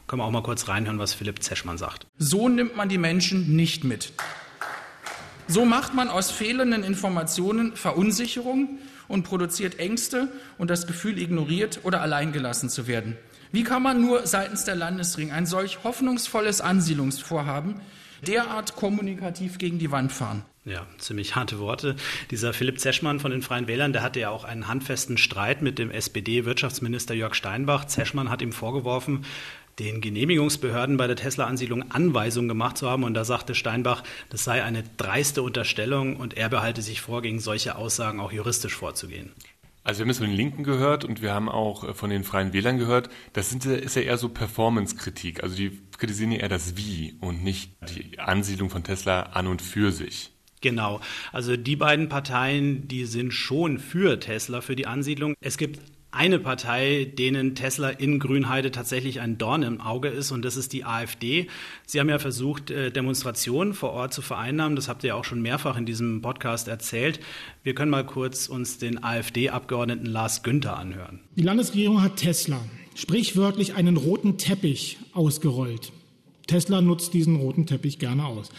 Können 0.08 0.22
wir 0.22 0.26
auch 0.26 0.32
mal 0.32 0.44
kurz 0.44 0.68
reinhören, 0.68 1.00
was 1.00 1.14
Philipp 1.14 1.44
Zeschmann 1.44 1.78
sagt. 1.78 2.08
So 2.18 2.50
nimmt 2.50 2.76
man 2.76 2.90
die 2.90 2.98
Menschen 2.98 3.56
nicht 3.56 3.84
mit. 3.84 4.14
So 5.50 5.64
macht 5.64 5.94
man 5.94 6.10
aus 6.10 6.30
fehlenden 6.30 6.84
Informationen 6.84 7.76
Verunsicherung 7.76 8.80
und 9.08 9.24
produziert 9.24 9.80
Ängste 9.80 10.30
und 10.58 10.70
das 10.70 10.88
Gefühl, 10.88 11.18
ignoriert 11.18 11.80
oder 11.84 12.02
alleingelassen 12.02 12.70
zu 12.70 12.86
werden. 12.86 13.16
Wie 13.54 13.64
kann 13.64 13.82
man 13.82 14.02
nur 14.02 14.28
seitens 14.28 14.66
der 14.66 14.76
Landesring 14.76 15.32
ein 15.32 15.46
solch 15.46 15.86
hoffnungsvolles 15.86 16.60
Ansiedlungsvorhaben 16.60 17.80
derart 18.26 18.76
kommunikativ 18.76 19.58
gegen 19.58 19.80
die 19.80 19.92
Wand 19.92 20.12
fahren? 20.12 20.44
Ja, 20.66 20.86
ziemlich 20.98 21.38
harte 21.38 21.60
Worte. 21.60 21.96
Dieser 22.30 22.52
Philipp 22.52 22.82
Zeschmann 22.82 23.22
von 23.22 23.32
den 23.32 23.42
Freien 23.42 23.68
Wählern, 23.68 23.94
der 23.94 24.04
hatte 24.04 24.20
ja 24.20 24.32
auch 24.32 24.44
einen 24.44 24.68
handfesten 24.68 25.18
Streit 25.18 25.62
mit 25.62 25.80
dem 25.80 25.92
SPD-Wirtschaftsminister 25.92 27.14
Jörg 27.14 27.36
Steinbach. 27.36 27.86
Zeschmann 27.86 28.30
hat 28.30 28.42
ihm 28.42 28.52
vorgeworfen, 28.52 29.24
den 29.80 30.02
Genehmigungsbehörden 30.02 30.98
bei 30.98 31.08
der 31.08 31.16
Tesla-Ansiedlung 31.16 31.92
Anweisungen 31.92 32.48
gemacht 32.48 32.78
zu 32.78 32.90
haben. 32.90 33.04
Und 33.04 33.14
da 33.14 33.24
sagte 33.24 33.56
Steinbach, 33.56 34.04
das 34.30 34.44
sei 34.44 34.64
eine 34.64 34.84
dreiste 34.98 35.44
Unterstellung 35.44 36.16
und 36.16 36.36
er 36.36 36.50
behalte 36.50 36.82
sich 36.82 37.02
vor, 37.02 37.22
gegen 37.22 37.40
solche 37.40 37.76
Aussagen 37.76 38.20
auch 38.20 38.32
juristisch 38.32 38.76
vorzugehen. 38.76 39.32
Also 39.84 40.00
wir 40.00 40.04
haben 40.04 40.10
es 40.10 40.18
von 40.18 40.28
den 40.28 40.36
Linken 40.36 40.64
gehört 40.66 41.06
und 41.06 41.22
wir 41.22 41.34
haben 41.34 41.48
auch 41.48 41.86
äh, 41.86 41.94
von 41.94 42.10
den 42.10 42.26
Freien 42.26 42.52
Wählern 42.52 42.78
gehört. 42.78 43.10
Das 43.32 43.50
sind, 43.50 43.66
ist 43.66 43.96
ja 43.96 44.02
eher 44.02 44.18
so 44.18 44.28
Performance-Kritik. 44.28 45.44
Also 45.44 45.56
die 45.56 45.80
kritisieren 45.98 46.34
ja 46.34 46.40
eher 46.40 46.50
das 46.50 46.76
Wie 46.76 47.16
und 47.22 47.42
nicht 47.42 47.72
die 47.96 48.20
Ansiedlung 48.20 48.70
von 48.70 48.84
Tesla 48.84 49.22
an 49.22 49.48
und 49.48 49.62
für 49.62 49.94
sich. 49.94 50.32
Genau. 50.60 51.00
Also 51.32 51.56
die 51.56 51.78
beiden 51.78 52.10
Parteien, 52.10 52.90
die 52.90 53.06
sind 53.06 53.32
schon 53.32 53.80
für 53.80 54.20
Tesla, 54.20 54.60
für 54.60 54.76
die 54.76 54.88
Ansiedlung. 54.88 55.36
Es 55.40 55.58
gibt 55.58 55.80
eine 56.18 56.40
Partei, 56.40 57.06
denen 57.06 57.54
Tesla 57.54 57.90
in 57.90 58.20
Grünheide 58.20 58.72
tatsächlich 58.72 59.22
ein 59.22 59.38
Dorn 59.38 59.62
im 59.62 59.80
Auge 59.80 60.10
ist, 60.10 60.32
und 60.32 60.44
das 60.44 60.58
ist 60.58 60.74
die 60.74 60.84
AfD. 60.84 61.48
Sie 61.86 62.00
haben 62.00 62.10
ja 62.10 62.18
versucht, 62.18 62.72
äh, 62.72 62.92
Demonstrationen 62.92 63.74
vor 63.74 63.92
Ort 63.92 64.14
zu 64.14 64.24
vereinnahmen. 64.24 64.76
Das 64.76 64.90
habt 64.90 65.04
ihr 65.04 65.16
auch 65.16 65.24
schon 65.24 65.42
mehrfach 65.42 65.78
in 65.78 65.86
diesem 65.86 66.22
Podcast 66.22 66.68
erzählt. 66.68 67.20
Wir 67.64 67.76
können 67.76 67.92
mal 67.92 68.06
kurz 68.06 68.48
uns 68.48 68.80
den 68.80 69.04
AfD-Abgeordneten 69.04 70.08
Lars 70.08 70.42
Günther 70.42 70.78
anhören. 70.78 71.20
Die 71.36 71.44
Landesregierung 71.44 72.02
hat 72.02 72.18
Tesla 72.18 72.60
sprichwörtlich 72.96 73.76
einen 73.76 73.96
roten 73.96 74.40
Teppich 74.40 74.98
ausgerollt. 75.14 75.92
Tesla 76.48 76.82
nutzt 76.82 77.14
diesen 77.14 77.36
roten 77.36 77.68
Teppich 77.68 78.00
gerne 78.00 78.26
aus. 78.26 78.50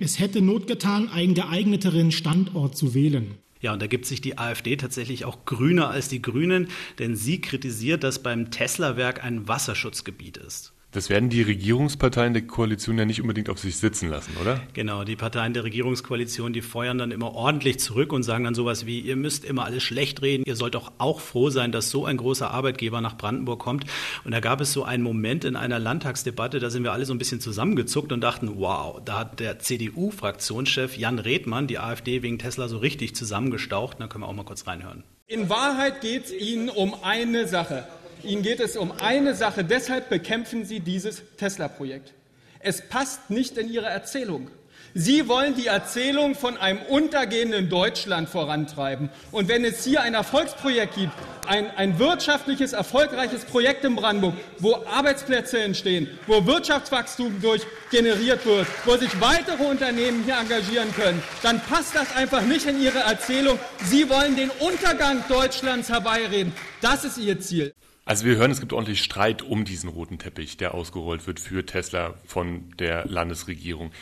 Es 0.00 0.18
hätte 0.18 0.42
Not 0.42 0.66
getan, 0.66 1.08
einen 1.08 1.34
geeigneteren 1.34 2.10
Standort 2.10 2.76
zu 2.76 2.94
wählen. 2.94 3.36
Ja, 3.64 3.72
und 3.72 3.80
da 3.80 3.86
gibt 3.86 4.04
sich 4.04 4.20
die 4.20 4.36
AfD 4.36 4.76
tatsächlich 4.76 5.24
auch 5.24 5.46
grüner 5.46 5.88
als 5.88 6.08
die 6.08 6.20
Grünen, 6.20 6.68
denn 6.98 7.16
sie 7.16 7.40
kritisiert, 7.40 8.04
dass 8.04 8.22
beim 8.22 8.50
Tesla-Werk 8.50 9.24
ein 9.24 9.48
Wasserschutzgebiet 9.48 10.36
ist. 10.36 10.73
Das 10.94 11.10
werden 11.10 11.28
die 11.28 11.42
Regierungsparteien 11.42 12.34
der 12.34 12.46
Koalition 12.46 12.96
ja 12.96 13.04
nicht 13.04 13.20
unbedingt 13.20 13.50
auf 13.50 13.58
sich 13.58 13.78
sitzen 13.78 14.08
lassen, 14.08 14.36
oder? 14.40 14.60
Genau, 14.74 15.02
die 15.02 15.16
Parteien 15.16 15.52
der 15.52 15.64
Regierungskoalition, 15.64 16.52
die 16.52 16.62
feuern 16.62 16.98
dann 16.98 17.10
immer 17.10 17.34
ordentlich 17.34 17.80
zurück 17.80 18.12
und 18.12 18.22
sagen 18.22 18.44
dann 18.44 18.54
sowas 18.54 18.86
wie, 18.86 19.00
ihr 19.00 19.16
müsst 19.16 19.44
immer 19.44 19.64
alles 19.64 19.82
schlecht 19.82 20.22
reden, 20.22 20.44
ihr 20.46 20.54
sollt 20.54 20.76
doch 20.76 20.92
auch 20.98 21.18
froh 21.18 21.50
sein, 21.50 21.72
dass 21.72 21.90
so 21.90 22.06
ein 22.06 22.16
großer 22.16 22.48
Arbeitgeber 22.48 23.00
nach 23.00 23.18
Brandenburg 23.18 23.58
kommt. 23.58 23.86
Und 24.24 24.30
da 24.30 24.38
gab 24.38 24.60
es 24.60 24.72
so 24.72 24.84
einen 24.84 25.02
Moment 25.02 25.44
in 25.44 25.56
einer 25.56 25.80
Landtagsdebatte, 25.80 26.60
da 26.60 26.70
sind 26.70 26.84
wir 26.84 26.92
alle 26.92 27.06
so 27.06 27.12
ein 27.12 27.18
bisschen 27.18 27.40
zusammengezuckt 27.40 28.12
und 28.12 28.20
dachten, 28.20 28.52
wow, 28.60 29.00
da 29.04 29.18
hat 29.18 29.40
der 29.40 29.58
CDU-Fraktionschef 29.58 30.96
Jan 30.96 31.18
Redmann 31.18 31.66
die 31.66 31.80
AfD 31.80 32.22
wegen 32.22 32.38
Tesla 32.38 32.68
so 32.68 32.78
richtig 32.78 33.16
zusammengestaucht. 33.16 33.96
Da 33.98 34.06
können 34.06 34.22
wir 34.22 34.28
auch 34.28 34.32
mal 34.32 34.44
kurz 34.44 34.68
reinhören. 34.68 35.02
In 35.26 35.48
Wahrheit 35.48 36.02
geht 36.02 36.26
es 36.26 36.32
Ihnen 36.32 36.68
um 36.68 36.94
eine 37.02 37.48
Sache. 37.48 37.88
Ihnen 38.24 38.42
geht 38.42 38.60
es 38.60 38.76
um 38.76 38.92
eine 39.00 39.34
Sache. 39.34 39.64
Deshalb 39.64 40.08
bekämpfen 40.08 40.64
Sie 40.64 40.80
dieses 40.80 41.22
Tesla-Projekt. 41.36 42.12
Es 42.60 42.82
passt 42.88 43.30
nicht 43.30 43.58
in 43.58 43.70
Ihre 43.70 43.86
Erzählung. 43.86 44.50
Sie 44.96 45.26
wollen 45.26 45.56
die 45.56 45.66
Erzählung 45.66 46.36
von 46.36 46.56
einem 46.56 46.80
untergehenden 46.82 47.68
Deutschland 47.68 48.28
vorantreiben. 48.28 49.10
Und 49.32 49.48
wenn 49.48 49.64
es 49.64 49.82
hier 49.82 50.02
ein 50.02 50.14
Erfolgsprojekt 50.14 50.94
gibt, 50.94 51.12
ein, 51.48 51.68
ein 51.76 51.98
wirtschaftliches, 51.98 52.74
erfolgreiches 52.74 53.44
Projekt 53.44 53.84
in 53.84 53.96
Brandenburg, 53.96 54.34
wo 54.60 54.76
Arbeitsplätze 54.86 55.58
entstehen, 55.60 56.08
wo 56.28 56.46
Wirtschaftswachstum 56.46 57.40
durch 57.42 57.62
generiert 57.90 58.46
wird, 58.46 58.68
wo 58.84 58.96
sich 58.96 59.20
weitere 59.20 59.64
Unternehmen 59.64 60.22
hier 60.22 60.36
engagieren 60.36 60.94
können, 60.94 61.20
dann 61.42 61.60
passt 61.60 61.96
das 61.96 62.14
einfach 62.14 62.42
nicht 62.42 62.66
in 62.66 62.80
Ihre 62.80 63.00
Erzählung. 63.00 63.58
Sie 63.84 64.08
wollen 64.08 64.36
den 64.36 64.50
Untergang 64.60 65.24
Deutschlands 65.28 65.88
herbeireden. 65.88 66.52
Das 66.80 67.04
ist 67.04 67.18
Ihr 67.18 67.40
Ziel. 67.40 67.74
Also 68.04 68.26
wir 68.26 68.36
hören, 68.36 68.50
es 68.50 68.60
gibt 68.60 68.72
ordentlich 68.72 69.02
Streit 69.02 69.42
um 69.42 69.64
diesen 69.64 69.88
roten 69.88 70.18
Teppich, 70.18 70.56
der 70.56 70.74
ausgerollt 70.74 71.26
wird 71.26 71.40
für 71.40 71.64
Tesla 71.64 72.14
von 72.26 72.70
der 72.78 73.06
Landesregierung. 73.06 73.92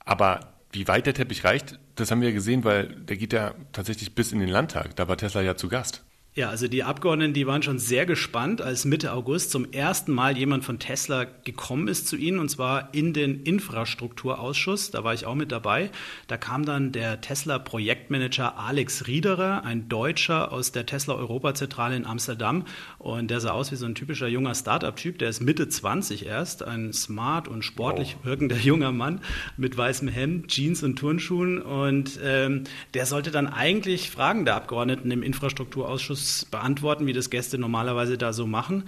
Aber 0.00 0.54
wie 0.72 0.88
weit 0.88 1.06
der 1.06 1.14
Teppich 1.14 1.44
reicht, 1.44 1.78
das 1.94 2.10
haben 2.10 2.20
wir 2.20 2.28
ja 2.28 2.34
gesehen, 2.34 2.64
weil 2.64 2.88
der 2.88 3.16
geht 3.16 3.32
ja 3.32 3.54
tatsächlich 3.72 4.14
bis 4.14 4.32
in 4.32 4.40
den 4.40 4.48
Landtag. 4.48 4.96
Da 4.96 5.08
war 5.08 5.16
Tesla 5.16 5.42
ja 5.42 5.56
zu 5.56 5.68
Gast. 5.68 6.04
Ja, 6.36 6.50
also 6.50 6.68
die 6.68 6.84
Abgeordneten, 6.84 7.32
die 7.32 7.46
waren 7.46 7.62
schon 7.62 7.78
sehr 7.78 8.04
gespannt, 8.04 8.60
als 8.60 8.84
Mitte 8.84 9.14
August 9.14 9.50
zum 9.50 9.72
ersten 9.72 10.12
Mal 10.12 10.36
jemand 10.36 10.66
von 10.66 10.78
Tesla 10.78 11.24
gekommen 11.24 11.88
ist 11.88 12.08
zu 12.08 12.14
ihnen, 12.14 12.40
und 12.40 12.50
zwar 12.50 12.92
in 12.92 13.14
den 13.14 13.42
Infrastrukturausschuss. 13.44 14.90
Da 14.90 15.02
war 15.02 15.14
ich 15.14 15.24
auch 15.24 15.34
mit 15.34 15.50
dabei. 15.50 15.90
Da 16.26 16.36
kam 16.36 16.66
dann 16.66 16.92
der 16.92 17.22
Tesla-Projektmanager 17.22 18.58
Alex 18.58 19.06
Riederer, 19.06 19.64
ein 19.64 19.88
Deutscher 19.88 20.52
aus 20.52 20.72
der 20.72 20.84
Tesla-Europazentrale 20.84 21.96
in 21.96 22.04
Amsterdam. 22.04 22.66
Und 22.98 23.30
der 23.30 23.40
sah 23.40 23.52
aus 23.52 23.72
wie 23.72 23.76
so 23.76 23.86
ein 23.86 23.94
typischer 23.94 24.28
junger 24.28 24.54
Start-up-Typ. 24.54 25.18
Der 25.18 25.30
ist 25.30 25.40
Mitte 25.40 25.70
20 25.70 26.26
erst, 26.26 26.62
ein 26.62 26.92
smart 26.92 27.48
und 27.48 27.64
sportlich 27.64 28.16
wow. 28.18 28.26
wirkender 28.26 28.56
junger 28.56 28.92
Mann 28.92 29.22
mit 29.56 29.74
weißem 29.74 30.08
Hemd, 30.08 30.48
Jeans 30.48 30.82
und 30.82 30.96
Turnschuhen. 30.96 31.62
Und 31.62 32.20
ähm, 32.22 32.64
der 32.92 33.06
sollte 33.06 33.30
dann 33.30 33.46
eigentlich 33.46 34.10
Fragen 34.10 34.44
der 34.44 34.56
Abgeordneten 34.56 35.10
im 35.10 35.22
Infrastrukturausschuss 35.22 36.25
beantworten, 36.50 37.06
wie 37.06 37.12
das 37.12 37.30
Gäste 37.30 37.58
normalerweise 37.58 38.18
da 38.18 38.32
so 38.32 38.46
machen. 38.46 38.84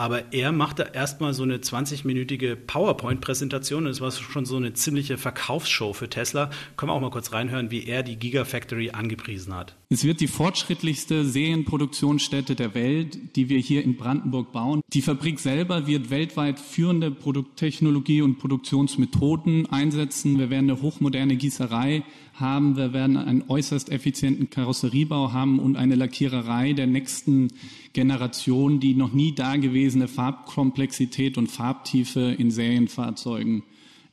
Aber 0.00 0.32
er 0.32 0.50
machte 0.50 0.92
erstmal 0.94 1.34
so 1.34 1.42
eine 1.42 1.58
20-minütige 1.58 2.56
PowerPoint-Präsentation. 2.56 3.84
Das 3.84 4.00
war 4.00 4.10
schon 4.10 4.46
so 4.46 4.56
eine 4.56 4.72
ziemliche 4.72 5.18
Verkaufsshow 5.18 5.92
für 5.92 6.08
Tesla. 6.08 6.48
Können 6.78 6.88
wir 6.88 6.94
auch 6.94 7.02
mal 7.02 7.10
kurz 7.10 7.34
reinhören, 7.34 7.70
wie 7.70 7.84
er 7.84 8.02
die 8.02 8.16
Gigafactory 8.16 8.92
angepriesen 8.92 9.54
hat. 9.54 9.76
Es 9.90 10.02
wird 10.02 10.22
die 10.22 10.26
fortschrittlichste 10.26 11.26
Serienproduktionsstätte 11.26 12.54
der 12.54 12.74
Welt, 12.74 13.36
die 13.36 13.50
wir 13.50 13.58
hier 13.58 13.84
in 13.84 13.98
Brandenburg 13.98 14.52
bauen. 14.52 14.80
Die 14.90 15.02
Fabrik 15.02 15.38
selber 15.38 15.86
wird 15.86 16.08
weltweit 16.08 16.58
führende 16.58 17.10
Produkttechnologie 17.10 18.22
und 18.22 18.38
Produktionsmethoden 18.38 19.70
einsetzen. 19.70 20.38
Wir 20.38 20.48
werden 20.48 20.70
eine 20.70 20.80
hochmoderne 20.80 21.36
Gießerei 21.36 22.04
haben. 22.34 22.76
Wir 22.76 22.92
werden 22.92 23.18
einen 23.18 23.44
äußerst 23.48 23.90
effizienten 23.90 24.48
Karosseriebau 24.48 25.32
haben 25.32 25.58
und 25.58 25.76
eine 25.76 25.94
Lackiererei 25.94 26.72
der 26.72 26.86
nächsten 26.86 27.48
Generation, 27.92 28.80
die 28.80 28.94
noch 28.94 29.12
nie 29.12 29.34
dagewesene 29.34 30.08
Farbkomplexität 30.08 31.36
und 31.38 31.48
Farbtiefe 31.48 32.34
in 32.38 32.50
Serienfahrzeugen 32.50 33.64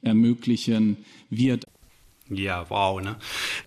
ermöglichen 0.01 0.97
wird. 1.29 1.65
Ja, 2.29 2.65
wow. 2.69 3.01
Ne? 3.01 3.15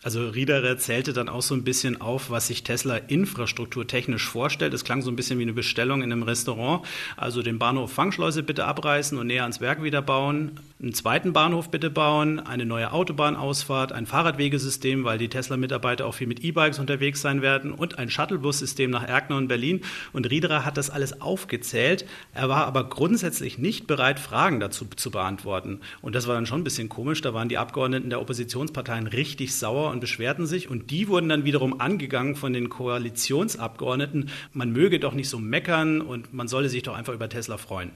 Also 0.03 0.29
Riederer 0.29 0.77
zählte 0.77 1.15
dann 1.15 1.31
auch 1.31 1.41
so 1.41 1.55
ein 1.55 1.65
bisschen 1.65 2.01
auf, 2.01 2.29
was 2.29 2.49
sich 2.49 2.63
Tesla 2.63 2.97
infrastrukturtechnisch 2.97 4.29
vorstellt. 4.29 4.75
Es 4.75 4.85
klang 4.85 5.01
so 5.01 5.11
ein 5.11 5.17
bisschen 5.17 5.39
wie 5.39 5.45
eine 5.45 5.55
Bestellung 5.55 6.03
in 6.03 6.13
einem 6.13 6.25
Restaurant. 6.25 6.85
Also 7.17 7.43
den 7.43 7.59
Bahnhof 7.59 7.91
Fangschleuse 7.91 8.43
bitte 8.43 8.67
abreißen 8.67 9.17
und 9.17 9.29
näher 9.29 9.43
ans 9.43 9.63
Werk 9.63 9.83
wieder 9.83 10.03
bauen. 10.03 10.61
Einen 10.83 10.93
zweiten 10.93 11.33
Bahnhof 11.33 11.71
bitte 11.71 11.89
bauen, 11.91 12.39
eine 12.39 12.67
neue 12.67 12.93
Autobahnausfahrt, 12.93 13.93
ein 13.93 14.07
Fahrradwegesystem, 14.07 15.05
weil 15.05 15.19
die 15.19 15.29
Tesla-Mitarbeiter 15.29 16.07
auch 16.07 16.15
viel 16.15 16.27
mit 16.27 16.45
E-Bikes 16.45 16.79
unterwegs 16.79 17.23
sein 17.23 17.41
werden 17.41 17.73
und 17.73 17.99
ein 17.99 18.11
Shuttlebus-System 18.11 18.91
nach 18.91 19.07
Erkner 19.07 19.37
und 19.37 19.49
Berlin. 19.49 19.81
Und 20.13 20.31
Riederer 20.31 20.67
hat 20.67 20.77
das 20.77 20.91
alles 20.91 21.23
aufgezählt. 21.23 22.05
Er 22.35 22.51
war 22.51 22.67
aber 22.67 22.89
grundsätzlich 22.89 23.57
nicht 23.59 23.87
bereit, 23.87 24.21
Fragen 24.21 24.61
dazu 24.61 24.87
zu 24.97 25.11
beantworten. 25.11 25.81
Und 26.03 26.15
das 26.15 26.27
war 26.27 26.35
dann 26.35 26.47
schon 26.47 26.61
ein 26.61 26.65
bisschen 26.65 26.91
komisch. 26.91 27.23
Da 27.23 27.33
waren 27.33 27.49
die 27.49 27.59
Abgeordneten 27.59 28.11
der 28.11 28.21
Opposition 28.21 28.50
Oppositionsparteien 28.51 29.07
richtig 29.07 29.55
sauer 29.55 29.91
und 29.91 30.01
beschwerten 30.01 30.47
sich. 30.47 30.69
Und 30.69 30.91
die 30.91 31.09
wurden 31.09 31.29
dann 31.29 31.45
wiederum 31.45 31.81
angegangen 31.81 32.35
von 32.35 32.53
den 32.53 32.69
Koalitionsabgeordneten. 32.69 34.31
Man 34.53 34.73
möge 34.73 34.99
doch 34.99 35.15
nicht 35.15 35.29
so 35.29 35.39
meckern 35.39 36.01
und 36.01 36.33
man 36.35 36.49
solle 36.49 36.69
sich 36.69 36.83
doch 36.83 36.95
einfach 36.95 37.13
über 37.13 37.29
Tesla 37.29 37.59
freuen. 37.59 37.93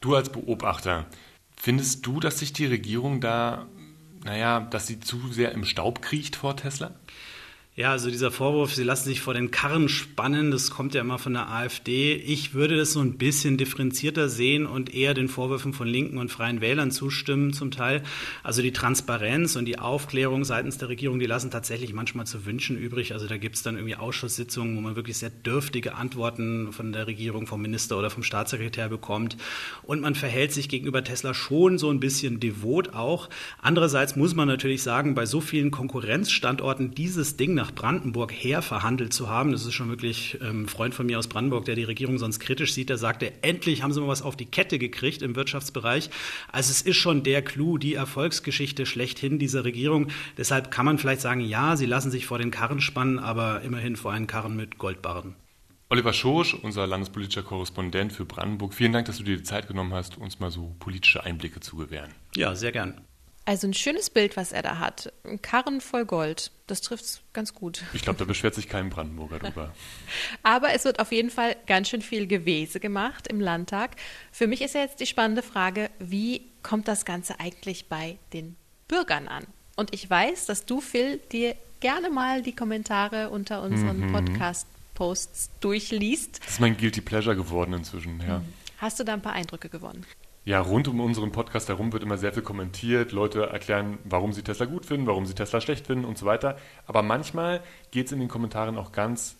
Du 0.00 0.14
als 0.14 0.30
Beobachter, 0.30 1.06
findest 1.56 2.06
du, 2.06 2.20
dass 2.20 2.38
sich 2.38 2.52
die 2.52 2.66
Regierung 2.66 3.20
da, 3.20 3.66
naja, 4.24 4.60
dass 4.60 4.86
sie 4.86 5.00
zu 5.00 5.20
sehr 5.30 5.52
im 5.52 5.64
Staub 5.64 6.00
kriecht 6.02 6.36
vor 6.36 6.56
Tesla? 6.56 6.94
Ja, 7.76 7.90
also 7.90 8.08
dieser 8.08 8.30
Vorwurf, 8.30 8.72
sie 8.72 8.84
lassen 8.84 9.08
sich 9.08 9.20
vor 9.20 9.34
den 9.34 9.50
Karren 9.50 9.88
spannen, 9.88 10.52
das 10.52 10.70
kommt 10.70 10.94
ja 10.94 11.00
immer 11.00 11.18
von 11.18 11.32
der 11.32 11.50
AfD. 11.50 12.14
Ich 12.14 12.54
würde 12.54 12.76
das 12.76 12.92
so 12.92 13.00
ein 13.00 13.18
bisschen 13.18 13.56
differenzierter 13.56 14.28
sehen 14.28 14.64
und 14.64 14.94
eher 14.94 15.12
den 15.12 15.26
Vorwürfen 15.26 15.72
von 15.72 15.88
Linken 15.88 16.18
und 16.18 16.30
Freien 16.30 16.60
Wählern 16.60 16.92
zustimmen 16.92 17.52
zum 17.52 17.72
Teil. 17.72 18.04
Also 18.44 18.62
die 18.62 18.70
Transparenz 18.70 19.56
und 19.56 19.64
die 19.64 19.80
Aufklärung 19.80 20.44
seitens 20.44 20.78
der 20.78 20.88
Regierung, 20.88 21.18
die 21.18 21.26
lassen 21.26 21.50
tatsächlich 21.50 21.92
manchmal 21.92 22.28
zu 22.28 22.46
wünschen 22.46 22.78
übrig. 22.78 23.12
Also 23.12 23.26
da 23.26 23.38
gibt 23.38 23.56
es 23.56 23.64
dann 23.64 23.74
irgendwie 23.74 23.96
Ausschusssitzungen, 23.96 24.76
wo 24.76 24.80
man 24.80 24.94
wirklich 24.94 25.18
sehr 25.18 25.30
dürftige 25.30 25.96
Antworten 25.96 26.72
von 26.72 26.92
der 26.92 27.08
Regierung, 27.08 27.48
vom 27.48 27.60
Minister 27.60 27.98
oder 27.98 28.08
vom 28.08 28.22
Staatssekretär 28.22 28.88
bekommt. 28.88 29.36
Und 29.82 30.00
man 30.00 30.14
verhält 30.14 30.52
sich 30.52 30.68
gegenüber 30.68 31.02
Tesla 31.02 31.34
schon 31.34 31.78
so 31.78 31.90
ein 31.90 31.98
bisschen 31.98 32.38
devot 32.38 32.94
auch. 32.94 33.28
Andererseits 33.60 34.14
muss 34.14 34.36
man 34.36 34.46
natürlich 34.46 34.84
sagen, 34.84 35.16
bei 35.16 35.26
so 35.26 35.40
vielen 35.40 35.72
Konkurrenzstandorten 35.72 36.94
dieses 36.94 37.36
Ding 37.36 37.63
nach 37.64 37.74
Brandenburg 37.74 38.30
her 38.30 38.60
verhandelt 38.60 39.14
zu 39.14 39.30
haben. 39.30 39.50
Das 39.50 39.64
ist 39.64 39.72
schon 39.72 39.88
wirklich 39.88 40.38
ähm, 40.42 40.64
ein 40.64 40.68
Freund 40.68 40.94
von 40.94 41.06
mir 41.06 41.18
aus 41.18 41.28
Brandenburg, 41.28 41.64
der 41.64 41.76
die 41.76 41.84
Regierung 41.84 42.18
sonst 42.18 42.38
kritisch 42.38 42.74
sieht. 42.74 42.90
Der 42.90 42.98
sagte, 42.98 43.32
endlich 43.40 43.82
haben 43.82 43.90
sie 43.90 44.02
mal 44.02 44.08
was 44.08 44.20
auf 44.20 44.36
die 44.36 44.44
Kette 44.44 44.78
gekriegt 44.78 45.22
im 45.22 45.34
Wirtschaftsbereich. 45.34 46.10
Also 46.52 46.70
es 46.70 46.82
ist 46.82 46.96
schon 46.96 47.22
der 47.22 47.40
Clou, 47.40 47.78
die 47.78 47.94
Erfolgsgeschichte 47.94 48.84
schlechthin 48.84 49.38
dieser 49.38 49.64
Regierung. 49.64 50.08
Deshalb 50.36 50.70
kann 50.70 50.84
man 50.84 50.98
vielleicht 50.98 51.22
sagen, 51.22 51.40
ja, 51.40 51.76
sie 51.76 51.86
lassen 51.86 52.10
sich 52.10 52.26
vor 52.26 52.38
den 52.38 52.50
Karren 52.50 52.82
spannen, 52.82 53.18
aber 53.18 53.62
immerhin 53.62 53.96
vor 53.96 54.12
einen 54.12 54.26
Karren 54.26 54.56
mit 54.56 54.76
Goldbarren. 54.76 55.34
Oliver 55.88 56.12
Schosch, 56.12 56.52
unser 56.52 56.86
landespolitischer 56.86 57.44
Korrespondent 57.44 58.12
für 58.12 58.26
Brandenburg, 58.26 58.74
vielen 58.74 58.92
Dank, 58.92 59.06
dass 59.06 59.16
du 59.16 59.24
dir 59.24 59.38
die 59.38 59.42
Zeit 59.42 59.68
genommen 59.68 59.94
hast, 59.94 60.18
uns 60.18 60.38
mal 60.38 60.50
so 60.50 60.74
politische 60.80 61.24
Einblicke 61.24 61.60
zu 61.60 61.76
gewähren. 61.76 62.10
Ja, 62.36 62.54
sehr 62.54 62.72
gern. 62.72 63.00
Also 63.46 63.66
ein 63.66 63.74
schönes 63.74 64.08
Bild, 64.08 64.36
was 64.38 64.52
er 64.52 64.62
da 64.62 64.78
hat. 64.78 65.12
Ein 65.24 65.42
Karren 65.42 65.82
voll 65.82 66.06
Gold. 66.06 66.50
Das 66.66 66.80
trifft 66.80 67.04
es 67.04 67.20
ganz 67.34 67.52
gut. 67.52 67.82
Ich 67.92 68.02
glaube, 68.02 68.18
da 68.18 68.24
beschwert 68.24 68.54
sich 68.54 68.68
kein 68.68 68.88
Brandenburger 68.88 69.38
drüber. 69.38 69.74
Aber 70.42 70.72
es 70.72 70.84
wird 70.86 70.98
auf 70.98 71.12
jeden 71.12 71.28
Fall 71.28 71.54
ganz 71.66 71.90
schön 71.90 72.00
viel 72.00 72.26
Gewese 72.26 72.80
gemacht 72.80 73.28
im 73.28 73.40
Landtag. 73.40 73.96
Für 74.32 74.46
mich 74.46 74.62
ist 74.62 74.74
ja 74.74 74.80
jetzt 74.80 75.00
die 75.00 75.06
spannende 75.06 75.42
Frage, 75.42 75.90
wie 75.98 76.42
kommt 76.62 76.88
das 76.88 77.04
Ganze 77.04 77.38
eigentlich 77.38 77.86
bei 77.88 78.16
den 78.32 78.56
Bürgern 78.88 79.28
an? 79.28 79.46
Und 79.76 79.92
ich 79.92 80.08
weiß, 80.08 80.46
dass 80.46 80.64
du, 80.64 80.80
Phil, 80.80 81.18
dir 81.30 81.54
gerne 81.80 82.08
mal 82.08 82.40
die 82.40 82.56
Kommentare 82.56 83.28
unter 83.28 83.62
unseren 83.62 84.06
mhm. 84.06 84.12
Podcast-Posts 84.12 85.50
durchliest. 85.60 86.40
Das 86.42 86.54
ist 86.54 86.60
mein 86.60 86.78
Guilty 86.78 87.02
Pleasure 87.02 87.36
geworden 87.36 87.74
inzwischen, 87.74 88.22
ja. 88.26 88.42
Hast 88.78 89.00
du 89.00 89.04
da 89.04 89.12
ein 89.12 89.22
paar 89.22 89.34
Eindrücke 89.34 89.68
gewonnen? 89.68 90.06
Ja, 90.46 90.60
rund 90.60 90.88
um 90.88 91.00
unseren 91.00 91.32
Podcast 91.32 91.68
herum 91.70 91.92
wird 91.92 92.02
immer 92.02 92.18
sehr 92.18 92.34
viel 92.34 92.42
kommentiert. 92.42 93.12
Leute 93.12 93.46
erklären, 93.46 93.98
warum 94.04 94.34
sie 94.34 94.42
Tesla 94.42 94.66
gut 94.66 94.84
finden, 94.84 95.06
warum 95.06 95.24
sie 95.24 95.34
Tesla 95.34 95.60
schlecht 95.60 95.86
finden 95.86 96.04
und 96.04 96.18
so 96.18 96.26
weiter. 96.26 96.58
Aber 96.86 97.02
manchmal 97.02 97.62
geht 97.92 98.06
es 98.06 98.12
in 98.12 98.20
den 98.20 98.28
Kommentaren 98.28 98.76
auch 98.76 98.92
ganz 98.92 99.36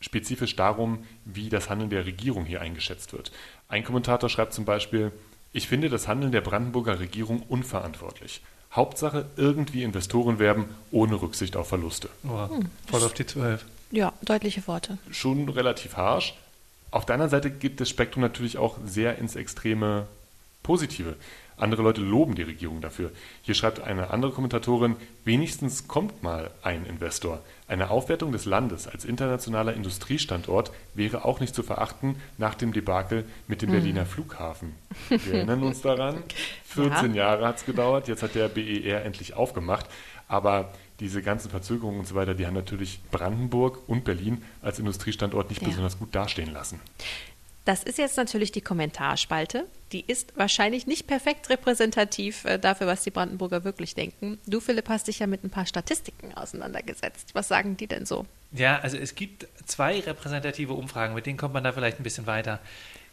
spezifisch 0.00 0.56
darum, 0.56 1.04
wie 1.24 1.50
das 1.50 1.70
Handeln 1.70 1.90
der 1.90 2.04
Regierung 2.04 2.46
hier 2.46 2.60
eingeschätzt 2.60 3.12
wird. 3.12 3.30
Ein 3.68 3.84
Kommentator 3.84 4.28
schreibt 4.28 4.52
zum 4.52 4.64
Beispiel, 4.64 5.12
ich 5.52 5.68
finde 5.68 5.88
das 5.88 6.08
Handeln 6.08 6.32
der 6.32 6.40
Brandenburger 6.40 6.98
Regierung 6.98 7.42
unverantwortlich. 7.48 8.40
Hauptsache 8.72 9.26
irgendwie 9.36 9.82
Investoren 9.84 10.38
werben, 10.38 10.66
ohne 10.90 11.20
Rücksicht 11.20 11.56
auf 11.56 11.68
Verluste. 11.68 12.08
Oh, 12.24 12.48
voll 12.88 13.02
auf 13.02 13.14
die 13.14 13.26
12. 13.26 13.64
Ja, 13.92 14.12
deutliche 14.22 14.66
Worte. 14.66 14.98
Schon 15.10 15.48
relativ 15.48 15.96
harsch. 15.96 16.34
Auf 16.90 17.06
der 17.06 17.14
anderen 17.14 17.30
Seite 17.30 17.50
geht 17.50 17.80
das 17.80 17.88
Spektrum 17.88 18.22
natürlich 18.22 18.58
auch 18.58 18.78
sehr 18.84 19.18
ins 19.18 19.36
Extreme 19.36 20.06
positive. 20.62 21.16
Andere 21.60 21.82
Leute 21.82 22.00
loben 22.00 22.34
die 22.34 22.42
Regierung 22.42 22.80
dafür. 22.80 23.10
Hier 23.42 23.54
schreibt 23.54 23.80
eine 23.80 24.10
andere 24.10 24.32
Kommentatorin, 24.32 24.96
wenigstens 25.24 25.88
kommt 25.88 26.22
mal 26.22 26.50
ein 26.62 26.86
Investor. 26.86 27.42
Eine 27.68 27.90
Aufwertung 27.90 28.32
des 28.32 28.46
Landes 28.46 28.88
als 28.88 29.04
internationaler 29.04 29.74
Industriestandort 29.74 30.72
wäre 30.94 31.26
auch 31.26 31.38
nicht 31.38 31.54
zu 31.54 31.62
verachten 31.62 32.16
nach 32.38 32.54
dem 32.54 32.72
Debakel 32.72 33.24
mit 33.46 33.60
dem 33.60 33.68
hm. 33.68 33.76
Berliner 33.76 34.06
Flughafen. 34.06 34.74
Wir 35.10 35.34
erinnern 35.34 35.62
uns 35.62 35.82
daran. 35.82 36.22
14 36.64 37.14
ja. 37.14 37.24
Jahre 37.24 37.46
hat 37.46 37.58
es 37.58 37.66
gedauert, 37.66 38.08
jetzt 38.08 38.22
hat 38.22 38.34
der 38.34 38.48
BER 38.48 39.04
endlich 39.04 39.34
aufgemacht. 39.34 39.86
Aber 40.28 40.72
diese 41.00 41.22
ganzen 41.22 41.50
Verzögerungen 41.50 42.00
und 42.00 42.06
so 42.06 42.14
weiter, 42.14 42.34
die 42.34 42.46
haben 42.46 42.54
natürlich 42.54 43.00
Brandenburg 43.10 43.88
und 43.88 44.04
Berlin 44.04 44.42
als 44.62 44.78
Industriestandort 44.78 45.50
nicht 45.50 45.60
ja. 45.60 45.68
besonders 45.68 45.98
gut 45.98 46.14
dastehen 46.14 46.52
lassen. 46.52 46.80
Das 47.64 47.82
ist 47.82 47.98
jetzt 47.98 48.16
natürlich 48.16 48.52
die 48.52 48.62
Kommentarspalte. 48.62 49.66
Die 49.92 50.04
ist 50.04 50.32
wahrscheinlich 50.36 50.86
nicht 50.86 51.06
perfekt 51.06 51.50
repräsentativ 51.50 52.44
äh, 52.44 52.58
dafür, 52.58 52.86
was 52.86 53.02
die 53.02 53.10
Brandenburger 53.10 53.64
wirklich 53.64 53.94
denken. 53.94 54.38
Du, 54.46 54.60
Philipp, 54.60 54.88
hast 54.88 55.08
dich 55.08 55.18
ja 55.18 55.26
mit 55.26 55.44
ein 55.44 55.50
paar 55.50 55.66
Statistiken 55.66 56.32
auseinandergesetzt. 56.34 57.34
Was 57.34 57.48
sagen 57.48 57.76
die 57.76 57.86
denn 57.86 58.06
so? 58.06 58.24
Ja, 58.52 58.78
also 58.78 58.96
es 58.96 59.14
gibt 59.14 59.46
zwei 59.66 60.00
repräsentative 60.00 60.72
Umfragen, 60.72 61.14
mit 61.14 61.26
denen 61.26 61.38
kommt 61.38 61.54
man 61.54 61.64
da 61.64 61.72
vielleicht 61.72 62.00
ein 62.00 62.02
bisschen 62.02 62.26
weiter. 62.26 62.60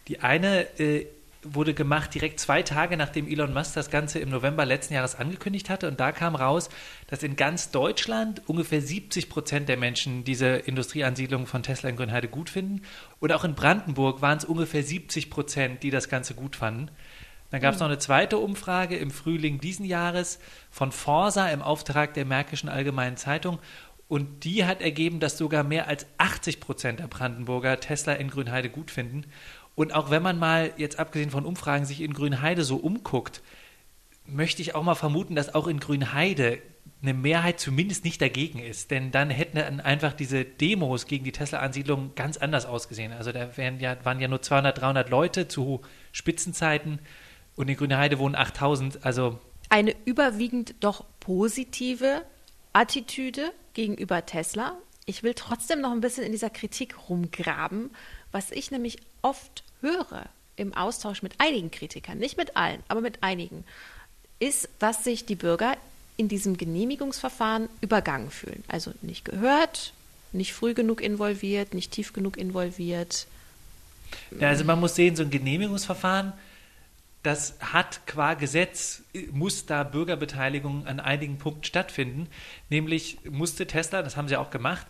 Die 0.07 0.21
eine 0.21 0.67
äh, 0.79 1.07
wurde 1.55 1.73
gemacht 1.73 2.13
direkt 2.13 2.39
zwei 2.39 2.63
Tage 2.63 2.97
nachdem 2.97 3.27
Elon 3.27 3.53
Musk 3.53 3.73
das 3.73 3.89
Ganze 3.89 4.19
im 4.19 4.29
November 4.29 4.65
letzten 4.65 4.93
Jahres 4.93 5.15
angekündigt 5.15 5.69
hatte. 5.69 5.87
Und 5.87 5.99
da 5.99 6.11
kam 6.11 6.35
raus, 6.35 6.69
dass 7.07 7.23
in 7.23 7.35
ganz 7.35 7.71
Deutschland 7.71 8.41
ungefähr 8.47 8.81
70 8.81 9.29
Prozent 9.29 9.69
der 9.69 9.77
Menschen 9.77 10.23
diese 10.23 10.47
Industrieansiedlung 10.47 11.47
von 11.47 11.63
Tesla 11.63 11.89
in 11.89 11.95
Grünheide 11.95 12.27
gut 12.27 12.49
finden. 12.49 12.81
Und 13.19 13.31
auch 13.31 13.43
in 13.43 13.55
Brandenburg 13.55 14.21
waren 14.21 14.37
es 14.37 14.45
ungefähr 14.45 14.83
70 14.83 15.29
Prozent, 15.29 15.83
die 15.83 15.89
das 15.89 16.09
Ganze 16.09 16.33
gut 16.33 16.55
fanden. 16.55 16.89
Dann 17.49 17.61
gab 17.61 17.73
es 17.73 17.79
noch 17.79 17.87
eine 17.87 17.97
zweite 17.97 18.37
Umfrage 18.37 18.97
im 18.97 19.09
Frühling 19.09 19.59
diesen 19.59 19.85
Jahres 19.85 20.39
von 20.69 20.91
Forsa 20.91 21.49
im 21.49 21.61
Auftrag 21.61 22.13
der 22.13 22.25
Märkischen 22.25 22.67
Allgemeinen 22.67 23.15
Zeitung. 23.15 23.59
Und 24.09 24.45
die 24.45 24.65
hat 24.65 24.81
ergeben, 24.81 25.19
dass 25.19 25.37
sogar 25.37 25.63
mehr 25.63 25.87
als 25.87 26.05
80 26.17 26.61
Prozent 26.61 26.99
der 26.99 27.07
Brandenburger 27.07 27.79
Tesla 27.79 28.13
in 28.13 28.29
Grünheide 28.29 28.69
gut 28.69 28.89
finden. 28.89 29.25
Und 29.77 29.93
auch 29.93 30.09
wenn 30.09 30.23
man 30.23 30.39
mal, 30.39 30.73
jetzt 30.77 30.97
abgesehen 30.97 31.29
von 31.29 31.45
Umfragen, 31.45 31.85
sich 31.85 32.01
in 32.01 32.11
Grünheide 32.11 32.63
so 32.63 32.77
umguckt, 32.77 33.43
möchte 34.25 34.63
ich 34.63 34.73
auch 34.73 34.81
mal 34.81 34.95
vermuten, 34.95 35.35
dass 35.35 35.53
auch 35.53 35.67
in 35.67 35.79
Grünheide 35.79 36.57
eine 37.03 37.13
Mehrheit 37.13 37.59
zumindest 37.59 38.03
nicht 38.03 38.19
dagegen 38.19 38.57
ist. 38.57 38.89
Denn 38.89 39.11
dann 39.11 39.29
hätten 39.29 39.79
einfach 39.79 40.13
diese 40.13 40.45
Demos 40.45 41.05
gegen 41.05 41.25
die 41.25 41.31
Tesla-Ansiedlung 41.31 42.13
ganz 42.15 42.37
anders 42.37 42.65
ausgesehen. 42.65 43.13
Also 43.13 43.31
da 43.31 43.51
ja, 43.77 44.03
waren 44.03 44.19
ja 44.19 44.27
nur 44.27 44.41
200, 44.41 44.81
300 44.81 45.09
Leute 45.11 45.47
zu 45.47 45.81
Spitzenzeiten 46.11 46.97
und 47.55 47.69
in 47.69 47.77
Grünheide 47.77 48.17
wohnen 48.17 48.33
8000. 48.33 49.05
Also 49.05 49.39
eine 49.69 49.95
überwiegend 50.05 50.73
doch 50.79 51.05
positive 51.19 52.23
Attitüde 52.73 53.51
gegenüber 53.75 54.25
Tesla. 54.25 54.75
Ich 55.05 55.21
will 55.21 55.35
trotzdem 55.35 55.81
noch 55.81 55.91
ein 55.91 56.01
bisschen 56.01 56.23
in 56.23 56.31
dieser 56.31 56.49
Kritik 56.49 57.09
rumgraben. 57.09 57.91
Was 58.31 58.51
ich 58.51 58.71
nämlich 58.71 58.97
oft 59.27 59.63
höre, 59.81 60.25
im 60.55 60.73
Austausch 60.73 61.21
mit 61.21 61.33
einigen 61.37 61.69
Kritikern, 61.69 62.17
nicht 62.17 62.37
mit 62.37 62.55
allen, 62.55 62.81
aber 62.87 63.01
mit 63.01 63.21
einigen, 63.21 63.63
ist, 64.39 64.69
dass 64.79 65.03
sich 65.03 65.25
die 65.25 65.35
Bürger 65.35 65.75
in 66.15 66.29
diesem 66.29 66.57
Genehmigungsverfahren 66.57 67.69
übergangen 67.81 68.31
fühlen. 68.31 68.63
Also 68.67 68.93
nicht 69.01 69.25
gehört, 69.25 69.93
nicht 70.31 70.53
früh 70.53 70.73
genug 70.73 71.01
involviert, 71.01 71.73
nicht 71.73 71.91
tief 71.91 72.13
genug 72.13 72.37
involviert. 72.37 73.27
Ja, 74.39 74.49
also 74.49 74.63
man 74.63 74.79
muss 74.79 74.95
sehen, 74.95 75.15
so 75.15 75.23
ein 75.23 75.29
Genehmigungsverfahren, 75.29 76.33
das 77.23 77.55
hat 77.59 78.07
qua 78.07 78.35
Gesetz, 78.35 79.01
muss 79.31 79.65
da 79.65 79.83
Bürgerbeteiligung 79.83 80.87
an 80.87 80.99
einigen 81.01 81.37
Punkten 81.37 81.65
stattfinden. 81.65 82.27
Nämlich 82.69 83.17
musste 83.29 83.67
Tesla, 83.67 84.01
das 84.01 84.15
haben 84.15 84.29
sie 84.29 84.37
auch 84.37 84.49
gemacht, 84.49 84.87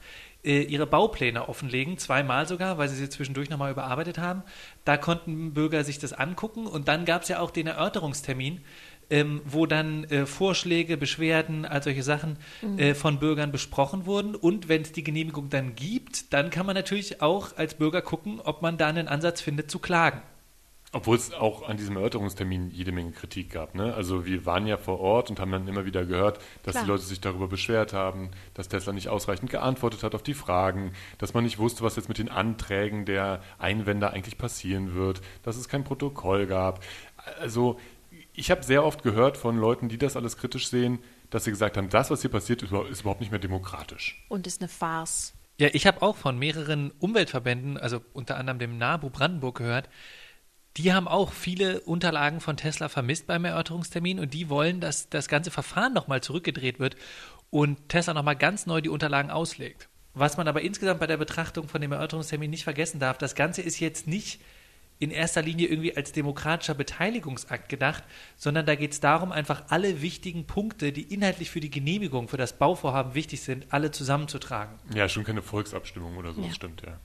äh, 0.48 0.62
ihre 0.62 0.88
Baupläne 0.88 1.50
offenlegen, 1.50 1.98
zweimal 1.98 2.48
sogar, 2.48 2.78
weil 2.78 2.88
sie 2.88 2.96
sie 2.96 3.10
zwischendurch 3.10 3.50
nochmal 3.50 3.72
überarbeitet 3.72 4.18
haben. 4.18 4.44
Da 4.86 4.96
konnten 4.96 5.54
Bürger 5.54 5.84
sich 5.84 6.00
das 6.00 6.14
angucken 6.14 6.66
und 6.66 6.88
dann 6.88 7.04
gab 7.04 7.24
es 7.24 7.28
ja 7.28 7.40
auch 7.40 7.52
den 7.52 7.68
Erörterungstermin, 7.68 8.62
ähm, 9.10 9.42
wo 9.46 9.66
dann 9.66 10.06
äh, 10.06 10.26
Vorschläge, 10.26 10.98
Beschwerden, 10.98 11.66
all 11.66 11.84
solche 11.84 12.04
Sachen 12.04 12.38
mhm. 12.62 12.80
äh, 12.80 12.96
von 12.96 13.20
Bürgern 13.20 13.52
besprochen 13.52 14.06
wurden. 14.06 14.36
Und 14.36 14.70
wenn 14.70 14.82
es 14.82 14.94
die 14.94 15.04
Genehmigung 15.04 15.50
dann 15.50 15.76
gibt, 15.76 16.34
dann 16.34 16.50
kann 16.50 16.66
man 16.66 16.76
natürlich 16.76 17.22
auch 17.22 17.56
als 17.58 17.76
Bürger 17.76 18.02
gucken, 18.02 18.40
ob 18.42 18.62
man 18.62 18.78
da 18.78 18.88
einen 18.88 19.08
Ansatz 19.08 19.42
findet 19.42 19.70
zu 19.70 19.80
klagen. 19.80 20.22
Obwohl 20.94 21.18
es 21.18 21.34
auch 21.34 21.68
an 21.68 21.76
diesem 21.76 21.98
Erörterungstermin 21.98 22.72
jede 22.72 22.94
Menge 22.94 23.12
Kritik 23.12 23.52
gab. 23.52 23.76
Ne? 23.76 23.94
Also 23.94 24.26
wir 24.26 24.46
waren 24.46 24.66
ja 24.68 24.78
vor 24.78 25.02
Ort 25.02 25.30
und 25.30 25.40
haben 25.40 25.52
dann 25.52 25.68
immer 25.68 25.86
wieder 25.86 26.06
gehört, 26.06 26.40
dass 26.64 26.74
Klar. 26.74 26.84
die 26.86 26.90
Leute 26.92 27.04
sich 27.04 27.20
darüber 27.20 27.50
beschwert 27.50 27.92
haben, 27.92 28.32
dass 28.54 28.70
Tesla 28.70 28.94
nicht 28.94 29.10
ausreichend 29.10 29.50
geantwortet 29.50 30.04
hat 30.04 30.16
auf 30.16 30.24
die 30.24 30.34
Fragen, 30.34 30.94
dass 31.18 31.34
man 31.34 31.44
nicht 31.44 31.60
wusste, 31.60 31.84
was 31.84 31.98
jetzt 31.98 32.08
mit 32.08 32.20
den 32.20 32.30
Anträgen 32.30 33.06
der 33.06 33.42
Einwender 33.60 34.14
eigentlich 34.14 34.38
passieren 34.38 34.96
wird, 34.96 35.22
dass 35.44 35.58
es 35.58 35.68
kein 35.68 35.84
Protokoll 35.84 36.48
gab. 36.48 36.82
Also 37.42 37.78
ich 38.34 38.50
habe 38.50 38.64
sehr 38.64 38.86
oft 38.86 39.04
gehört 39.04 39.36
von 39.36 39.58
Leuten, 39.58 39.90
die 39.90 39.98
das 39.98 40.16
alles 40.16 40.38
kritisch 40.38 40.70
sehen, 40.70 41.00
dass 41.32 41.44
sie 41.44 41.52
gesagt 41.52 41.76
haben, 41.76 41.90
das, 41.90 42.10
was 42.10 42.22
hier 42.22 42.32
passiert, 42.32 42.64
ist, 42.64 42.72
ist 42.72 43.02
überhaupt 43.02 43.20
nicht 43.20 43.32
mehr 43.32 43.40
demokratisch. 43.40 44.24
Und 44.30 44.48
ist 44.48 44.62
eine 44.62 44.70
Farce. 44.70 45.34
Ja, 45.60 45.70
ich 45.74 45.88
habe 45.88 46.02
auch 46.02 46.16
von 46.16 46.38
mehreren 46.38 46.92
Umweltverbänden, 47.00 47.78
also 47.78 48.00
unter 48.14 48.38
anderem 48.38 48.60
dem 48.60 48.78
NABU 48.78 49.10
Brandenburg 49.10 49.58
gehört, 49.58 49.90
die 50.78 50.94
haben 50.94 51.08
auch 51.08 51.32
viele 51.32 51.82
Unterlagen 51.82 52.40
von 52.40 52.58
Tesla 52.58 52.88
vermisst 52.90 53.28
beim 53.28 53.46
Erörterungstermin 53.46 54.20
und 54.20 54.34
die 54.34 54.50
wollen, 54.50 54.80
dass 54.80 55.10
das 55.10 55.28
ganze 55.28 55.52
Verfahren 55.52 55.94
nochmal 55.94 56.22
zurückgedreht 56.22 56.80
wird 56.80 56.96
und 57.50 57.90
Tesla 57.90 58.14
nochmal 58.14 58.36
ganz 58.36 58.66
neu 58.66 58.82
die 58.82 58.90
Unterlagen 58.90 59.32
auslegt. 59.32 59.90
Was 60.14 60.38
man 60.38 60.48
aber 60.48 60.62
insgesamt 60.62 61.00
bei 61.00 61.08
der 61.08 61.18
Betrachtung 61.18 61.68
von 61.68 61.82
dem 61.82 61.92
Erörterungstermin 61.92 62.50
nicht 62.50 62.64
vergessen 62.64 63.00
darf, 63.00 63.18
das 63.18 63.36
Ganze 63.36 63.62
ist 63.62 63.80
jetzt 63.80 64.08
nicht 64.08 64.40
in 65.00 65.12
erster 65.12 65.42
Linie 65.42 65.68
irgendwie 65.68 65.96
als 65.96 66.12
demokratischer 66.12 66.74
Beteiligungsakt 66.74 67.70
gedacht, 67.70 68.04
sondern 68.36 68.66
da 68.66 68.76
geht 68.76 68.94
es 68.94 69.00
darum, 69.00 69.32
einfach 69.32 69.66
alle 69.70 70.02
wichtigen 70.02 70.46
Punkte, 70.46 70.92
die 70.92 71.14
inhaltlich 71.14 71.52
für 71.52 71.60
die 71.60 71.70
Genehmigung, 71.70 72.28
für 72.28 72.38
das 72.38 72.58
Bauvorhaben 72.58 73.14
wichtig 73.14 73.42
sind, 73.42 73.68
alle 73.70 73.92
zusammenzutragen. 73.92 74.80
Ja, 74.96 75.08
schon 75.08 75.24
keine 75.24 75.44
Volksabstimmung 75.44 76.18
oder 76.18 76.34
so, 76.34 76.42
ja. 76.42 76.52
stimmt, 76.52 76.82
ja. 76.86 77.00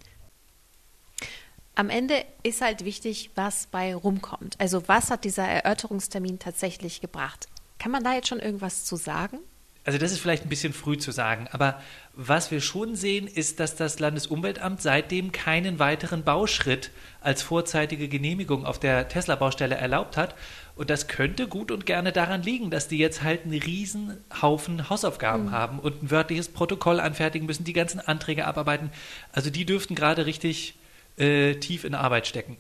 Am 1.75 1.89
Ende 1.89 2.25
ist 2.43 2.61
halt 2.61 2.85
wichtig, 2.85 3.31
was 3.35 3.67
bei 3.67 3.95
rumkommt. 3.95 4.57
Also 4.59 4.87
was 4.89 5.11
hat 5.11 5.25
dieser 5.25 5.45
Erörterungstermin 5.45 6.39
tatsächlich 6.39 7.01
gebracht? 7.01 7.49
Kann 7.79 7.93
man 7.93 8.05
da 8.05 8.15
jetzt 8.15 8.29
schon 8.29 8.41
irgendwas 8.41 8.85
zu 8.85 8.97
sagen? 8.97 9.39
also 9.85 9.99
das 9.99 10.13
ist 10.13 10.21
vielleicht 10.21 10.45
ein 10.45 10.49
bisschen 10.49 10.73
früh 10.73 10.97
zu 10.97 11.11
sagen, 11.11 11.49
aber 11.51 11.81
was 12.15 12.51
wir 12.51 12.61
schon 12.61 12.95
sehen, 12.95 13.27
ist, 13.27 13.59
dass 13.59 13.75
das 13.75 13.99
Landesumweltamt 13.99 14.81
seitdem 14.81 15.33
keinen 15.33 15.79
weiteren 15.79 16.23
Bauschritt 16.23 16.91
als 17.21 17.43
vorzeitige 17.43 18.09
Genehmigung 18.09 18.65
auf 18.65 18.79
der 18.79 19.09
Tesla-Baustelle 19.09 19.75
erlaubt 19.75 20.17
hat. 20.17 20.35
Und 20.77 20.91
das 20.91 21.09
könnte 21.09 21.49
gut 21.49 21.71
und 21.71 21.85
gerne 21.85 22.13
daran 22.13 22.43
liegen, 22.43 22.71
dass 22.71 22.87
die 22.87 22.99
jetzt 22.99 23.23
halt 23.23 23.45
einen 23.45 23.59
riesen 23.59 24.19
Haufen 24.41 24.89
Hausaufgaben 24.89 25.47
mhm. 25.47 25.51
haben 25.51 25.79
und 25.81 26.03
ein 26.03 26.11
wörtliches 26.11 26.49
Protokoll 26.49 27.01
anfertigen 27.01 27.47
müssen, 27.47 27.65
die 27.65 27.73
ganzen 27.73 28.01
Anträge 28.01 28.47
abarbeiten. 28.47 28.91
Also 29.33 29.51
die 29.51 29.65
dürften 29.65 29.95
gerade 29.95 30.27
richtig 30.27 30.77
äh, 31.17 31.55
tief 31.55 31.85
in 31.85 31.95
Arbeit 31.95 32.27
stecken. 32.27 32.57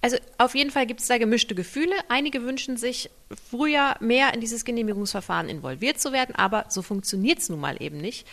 Also 0.00 0.16
auf 0.36 0.56
jeden 0.56 0.72
Fall 0.72 0.86
gibt 0.86 1.00
es 1.00 1.06
da 1.06 1.16
gemischte 1.16 1.54
Gefühle. 1.54 1.94
Einige 2.08 2.42
wünschen 2.42 2.76
sich 2.76 3.08
früher 3.50 3.94
mehr 4.00 4.34
in 4.34 4.40
dieses 4.40 4.64
Genehmigungsverfahren 4.64 5.48
involviert 5.48 6.00
zu 6.00 6.12
werden, 6.12 6.34
aber 6.34 6.66
so 6.68 6.82
funktioniert 6.82 7.38
es 7.38 7.48
nun 7.48 7.60
mal 7.60 7.80
eben 7.80 7.98
nicht. 7.98 8.26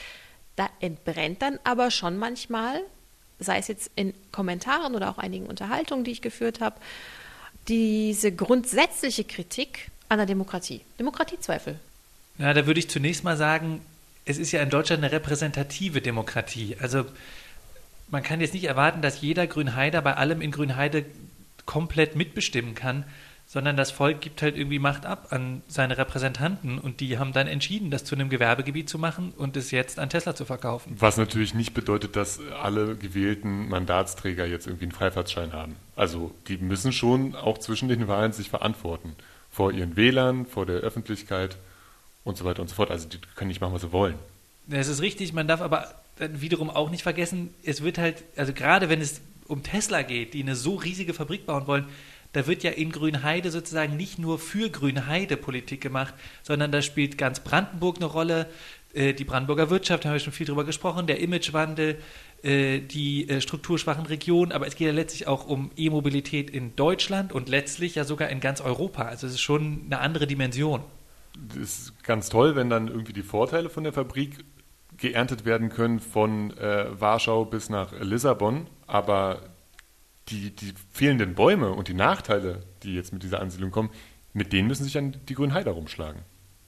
Da 0.55 0.67
entbrennt 0.79 1.43
dann 1.43 1.59
aber 1.63 1.91
schon 1.91 2.17
manchmal, 2.17 2.81
sei 3.39 3.59
es 3.59 3.67
jetzt 3.67 3.91
in 3.95 4.15
Kommentaren 4.31 4.95
oder 4.95 5.11
auch 5.11 5.19
einigen 5.19 5.45
Unterhaltungen, 5.45 6.03
die 6.03 6.11
ich 6.11 6.21
geführt 6.21 6.59
habe, 6.59 6.75
diese 7.67 8.31
grundsätzliche 8.31 9.23
Kritik 9.23 9.91
an 10.09 10.17
der 10.17 10.25
Demokratie. 10.25 10.81
Demokratiezweifel. 10.97 11.79
Ja, 12.39 12.53
da 12.53 12.65
würde 12.65 12.79
ich 12.79 12.89
zunächst 12.89 13.23
mal 13.23 13.37
sagen, 13.37 13.81
es 14.25 14.39
ist 14.39 14.51
ja 14.51 14.61
in 14.63 14.71
Deutschland 14.71 15.03
eine 15.03 15.11
repräsentative 15.11 16.01
Demokratie. 16.01 16.75
Also 16.79 17.05
man 18.11 18.23
kann 18.23 18.41
jetzt 18.41 18.53
nicht 18.53 18.65
erwarten, 18.65 19.01
dass 19.01 19.21
jeder 19.21 19.47
Grünheider 19.47 20.01
bei 20.01 20.15
allem 20.15 20.41
in 20.41 20.51
Grünheide 20.51 21.05
komplett 21.65 22.15
mitbestimmen 22.15 22.75
kann, 22.75 23.05
sondern 23.45 23.75
das 23.75 23.89
Volk 23.89 24.21
gibt 24.21 24.43
halt 24.43 24.55
irgendwie 24.55 24.77
Macht 24.77 25.07
ab 25.07 25.29
an 25.31 25.63
seine 25.67 25.97
Repräsentanten 25.97 26.77
und 26.77 26.99
die 26.99 27.17
haben 27.17 27.33
dann 27.33 27.47
entschieden, 27.47 27.89
das 27.89 28.03
zu 28.03 28.13
einem 28.13 28.29
Gewerbegebiet 28.29 28.87
zu 28.87 28.99
machen 28.99 29.33
und 29.35 29.57
es 29.57 29.71
jetzt 29.71 29.97
an 29.97 30.09
Tesla 30.09 30.35
zu 30.35 30.45
verkaufen. 30.45 30.95
Was 30.99 31.17
natürlich 31.17 31.55
nicht 31.55 31.73
bedeutet, 31.73 32.15
dass 32.15 32.39
alle 32.61 32.95
gewählten 32.95 33.67
Mandatsträger 33.67 34.45
jetzt 34.45 34.67
irgendwie 34.67 34.85
einen 34.85 34.91
Freifahrtschein 34.91 35.53
haben. 35.53 35.75
Also 35.95 36.31
die 36.47 36.57
müssen 36.57 36.91
schon 36.91 37.35
auch 37.35 37.57
zwischen 37.57 37.89
den 37.89 38.07
Wahlen 38.07 38.33
sich 38.33 38.49
verantworten. 38.49 39.15
Vor 39.49 39.71
ihren 39.71 39.95
Wählern, 39.95 40.45
vor 40.45 40.67
der 40.67 40.77
Öffentlichkeit 40.77 41.57
und 42.23 42.37
so 42.37 42.45
weiter 42.45 42.61
und 42.61 42.67
so 42.67 42.75
fort. 42.75 42.91
Also 42.91 43.09
die 43.09 43.17
können 43.35 43.47
nicht 43.47 43.61
machen, 43.61 43.73
was 43.73 43.81
sie 43.81 43.91
wollen. 43.91 44.15
Es 44.71 44.87
ist 44.87 45.01
richtig, 45.01 45.33
man 45.33 45.47
darf 45.47 45.61
aber 45.61 45.93
wiederum 46.17 46.69
auch 46.69 46.89
nicht 46.89 47.03
vergessen, 47.03 47.53
es 47.63 47.81
wird 47.81 47.97
halt, 47.97 48.23
also 48.35 48.53
gerade 48.53 48.89
wenn 48.89 49.01
es 49.01 49.21
um 49.47 49.63
Tesla 49.63 50.01
geht, 50.03 50.33
die 50.33 50.43
eine 50.43 50.55
so 50.55 50.75
riesige 50.75 51.13
Fabrik 51.13 51.45
bauen 51.45 51.65
wollen, 51.65 51.85
da 52.33 52.45
wird 52.45 52.61
ja 52.61 52.71
in 52.71 52.91
Grünheide 52.91 53.49
sozusagen 53.49 53.97
nicht 53.97 54.19
nur 54.19 54.37
für 54.37 54.69
Grünheide 54.69 55.35
Politik 55.35 55.81
gemacht, 55.81 56.13
sondern 56.43 56.71
da 56.71 56.81
spielt 56.81 57.17
ganz 57.17 57.39
Brandenburg 57.39 57.97
eine 57.97 58.05
Rolle. 58.05 58.47
Äh, 58.93 59.13
die 59.13 59.23
Brandenburger 59.23 59.71
Wirtschaft, 59.71 60.05
da 60.05 60.09
haben 60.09 60.15
wir 60.15 60.19
schon 60.19 60.33
viel 60.33 60.45
drüber 60.45 60.63
gesprochen, 60.63 61.07
der 61.07 61.19
Imagewandel, 61.19 61.97
äh, 62.43 62.79
die 62.79 63.27
äh, 63.27 63.41
strukturschwachen 63.41 64.05
Regionen, 64.05 64.51
aber 64.51 64.67
es 64.67 64.75
geht 64.75 64.87
ja 64.87 64.93
letztlich 64.93 65.27
auch 65.27 65.47
um 65.47 65.71
E-Mobilität 65.75 66.51
in 66.51 66.75
Deutschland 66.75 67.33
und 67.33 67.49
letztlich 67.49 67.95
ja 67.95 68.03
sogar 68.03 68.29
in 68.29 68.41
ganz 68.41 68.61
Europa. 68.61 69.03
Also 69.03 69.25
es 69.25 69.33
ist 69.33 69.41
schon 69.41 69.85
eine 69.85 69.99
andere 69.99 70.27
Dimension. 70.27 70.83
Das 71.33 71.57
ist 71.57 72.03
ganz 72.03 72.29
toll, 72.29 72.55
wenn 72.55 72.69
dann 72.69 72.87
irgendwie 72.87 73.13
die 73.13 73.23
Vorteile 73.23 73.69
von 73.69 73.83
der 73.83 73.93
Fabrik 73.93 74.37
geerntet 74.99 75.45
werden 75.45 75.69
können 75.69 75.99
von 75.99 76.55
äh, 76.57 76.87
Warschau 76.99 77.45
bis 77.45 77.69
nach 77.69 77.91
Lissabon, 77.99 78.67
aber 78.87 79.41
die, 80.27 80.55
die 80.55 80.73
fehlenden 80.91 81.35
Bäume 81.35 81.71
und 81.71 81.87
die 81.87 81.93
Nachteile, 81.93 82.61
die 82.83 82.95
jetzt 82.95 83.13
mit 83.13 83.23
dieser 83.23 83.39
Ansiedlung 83.41 83.71
kommen, 83.71 83.89
mit 84.33 84.53
denen 84.53 84.67
müssen 84.67 84.83
sich 84.83 84.93
dann 84.93 85.15
die 85.27 85.33
Grünen 85.33 85.53
Heider 85.53 85.71
rumschlagen. 85.71 86.21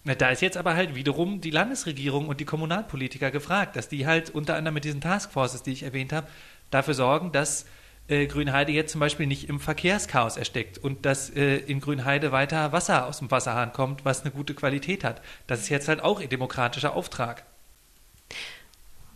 Na, 0.04 0.15
da 0.15 0.30
ist 0.30 0.41
jetzt 0.41 0.58
aber 0.58 0.76
halt 0.76 0.96
wiederum 0.96 1.41
die 1.41 1.52
Landesregierung 1.52 2.28
und 2.28 2.39
die 2.39 2.46
Kommunalpolitiker 2.46 3.30
gefragt, 3.30 3.76
dass 3.76 3.88
die 3.88 4.08
halt 4.08 4.32
unter 4.32 4.56
anderem 4.56 4.74
mit 4.74 4.84
diesen 4.84 5.02
Taskforces, 5.02 5.62
die 5.62 5.74
ich 5.74 5.84
erwähnt 5.84 6.12
habe, 6.12 6.28
dafür 6.72 6.96
sorgen, 6.96 7.32
dass 7.32 7.67
äh, 8.08 8.26
Grünheide 8.26 8.72
jetzt 8.72 8.94
zum 8.94 9.00
Beispiel 9.00 9.28
nicht 9.28 9.48
im 9.48 9.60
Verkehrschaos 9.60 10.38
erstickt 10.38 10.80
und 10.80 11.06
dass 11.06 11.30
äh, 11.30 11.58
in 11.58 11.82
Grünheide 11.82 12.32
weiter 12.32 12.72
Wasser 12.72 13.06
aus 13.06 13.20
dem 13.20 13.30
Wasserhahn 13.30 13.74
kommt, 13.74 14.04
was 14.04 14.22
eine 14.22 14.32
gute 14.32 14.56
Qualität 14.56 15.04
hat. 15.04 15.22
Das 15.46 15.60
ist 15.60 15.70
jetzt 15.70 15.88
halt 15.88 16.02
auch 16.02 16.20
ihr 16.20 16.30
demokratischer 16.30 16.96
Auftrag. 16.96 17.46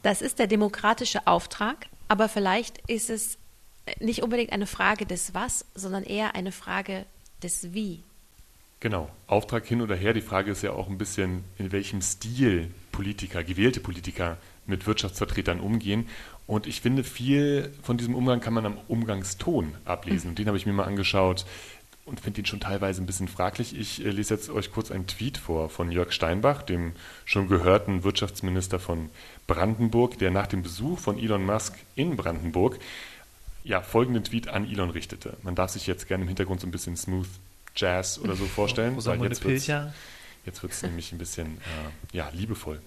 Das 0.01 0.21
ist 0.21 0.39
der 0.39 0.47
demokratische 0.47 1.25
Auftrag, 1.25 1.87
aber 2.07 2.29
vielleicht 2.29 2.77
ist 2.87 3.09
es 3.09 3.37
nicht 3.99 4.23
unbedingt 4.23 4.51
eine 4.51 4.67
Frage 4.67 5.05
des 5.05 5.33
Was, 5.33 5.65
sondern 5.73 6.03
eher 6.03 6.35
eine 6.35 6.51
Frage 6.51 7.05
des 7.41 7.73
Wie. 7.73 8.03
Genau, 8.79 9.09
Auftrag 9.27 9.65
hin 9.65 9.81
oder 9.81 9.95
her. 9.95 10.13
Die 10.13 10.21
Frage 10.21 10.51
ist 10.51 10.61
ja 10.61 10.73
auch 10.73 10.89
ein 10.89 10.97
bisschen, 10.97 11.43
in 11.57 11.71
welchem 11.71 12.01
Stil 12.01 12.71
Politiker, 12.91 13.43
gewählte 13.43 13.79
Politiker 13.79 14.37
mit 14.67 14.85
Wirtschaftsvertretern 14.85 15.59
umgehen. 15.59 16.07
Und 16.47 16.67
ich 16.67 16.81
finde, 16.81 17.03
viel 17.03 17.73
von 17.81 17.97
diesem 17.97 18.15
Umgang 18.15 18.39
kann 18.39 18.53
man 18.53 18.65
am 18.65 18.77
Umgangston 18.87 19.75
ablesen. 19.85 20.29
Und 20.29 20.39
den 20.39 20.47
habe 20.47 20.57
ich 20.57 20.65
mir 20.65 20.73
mal 20.73 20.85
angeschaut 20.85 21.45
und 22.05 22.19
finde 22.19 22.41
ihn 22.41 22.45
schon 22.45 22.59
teilweise 22.59 23.01
ein 23.01 23.07
bisschen 23.07 23.27
fraglich. 23.27 23.77
Ich 23.77 24.05
äh, 24.05 24.09
lese 24.09 24.35
jetzt 24.35 24.49
euch 24.49 24.71
kurz 24.71 24.91
einen 24.91 25.07
Tweet 25.07 25.37
vor 25.37 25.69
von 25.69 25.91
Jörg 25.91 26.11
Steinbach, 26.11 26.61
dem 26.61 26.93
schon 27.25 27.47
gehörten 27.47 28.03
Wirtschaftsminister 28.03 28.79
von 28.79 29.09
Brandenburg, 29.47 30.19
der 30.19 30.31
nach 30.31 30.47
dem 30.47 30.61
Besuch 30.61 30.99
von 30.99 31.17
Elon 31.17 31.45
Musk 31.45 31.73
in 31.95 32.15
Brandenburg 32.15 32.79
ja 33.63 33.81
folgenden 33.81 34.23
Tweet 34.23 34.47
an 34.47 34.69
Elon 34.69 34.91
richtete. 34.91 35.35
Man 35.41 35.55
darf 35.55 35.71
sich 35.71 35.87
jetzt 35.87 36.07
gerne 36.07 36.21
im 36.23 36.27
Hintergrund 36.27 36.61
so 36.61 36.67
ein 36.67 36.71
bisschen 36.71 36.95
Smooth 36.95 37.27
Jazz 37.75 38.19
oder 38.19 38.35
so 38.35 38.45
vorstellen, 38.55 38.95
weil 39.03 39.23
jetzt 39.23 39.43
wird 39.43 40.71
es 40.71 40.81
nämlich 40.83 41.11
ein 41.11 41.17
bisschen 41.17 41.57
äh, 41.57 42.15
ja, 42.15 42.29
liebevoll. 42.33 42.79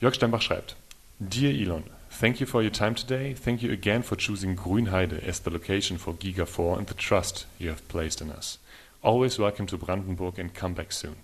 Jörg 0.00 0.14
Steinbach 0.14 0.42
schreibt: 0.42 0.74
Dear 1.20 1.52
Elon, 1.52 1.84
Thank 2.18 2.40
you 2.40 2.46
for 2.46 2.62
your 2.62 2.70
time 2.70 2.94
today. 2.94 3.34
Thank 3.34 3.62
you 3.62 3.70
again 3.70 4.02
for 4.02 4.16
choosing 4.16 4.56
Grünheide 4.56 5.22
as 5.22 5.40
the 5.40 5.50
location 5.50 5.98
for 5.98 6.14
Giga 6.14 6.46
4 6.46 6.78
and 6.78 6.86
the 6.86 6.94
trust 6.94 7.44
you 7.58 7.68
have 7.68 7.86
placed 7.88 8.22
in 8.22 8.30
us. 8.30 8.58
Always 9.02 9.38
welcome 9.38 9.66
to 9.66 9.76
Brandenburg 9.76 10.38
and 10.38 10.54
come 10.54 10.72
back 10.72 10.92
soon. 10.92 11.16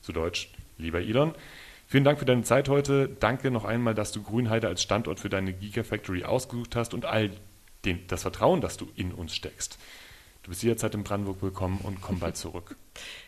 Zu 0.00 0.12
Deutsch, 0.12 0.48
lieber 0.78 1.00
Elon, 1.00 1.34
vielen 1.86 2.04
Dank 2.04 2.20
für 2.20 2.24
deine 2.24 2.42
Zeit 2.42 2.70
heute. 2.70 3.06
Danke 3.20 3.50
noch 3.50 3.66
einmal, 3.66 3.94
dass 3.94 4.12
du 4.12 4.22
Grünheide 4.22 4.66
als 4.66 4.82
Standort 4.82 5.20
für 5.20 5.28
deine 5.28 5.52
Gigafactory 5.52 6.24
ausgesucht 6.24 6.74
hast 6.74 6.94
und 6.94 7.04
all 7.04 7.32
den, 7.84 8.06
das 8.06 8.22
Vertrauen, 8.22 8.62
das 8.62 8.78
du 8.78 8.88
in 8.96 9.12
uns 9.12 9.34
steckst. 9.34 9.78
Du 10.42 10.48
bist 10.48 10.62
jederzeit 10.62 10.94
in 10.94 11.02
Brandenburg 11.04 11.42
willkommen 11.42 11.78
und 11.82 12.00
komm 12.00 12.18
bald 12.18 12.34
zurück. 12.38 12.76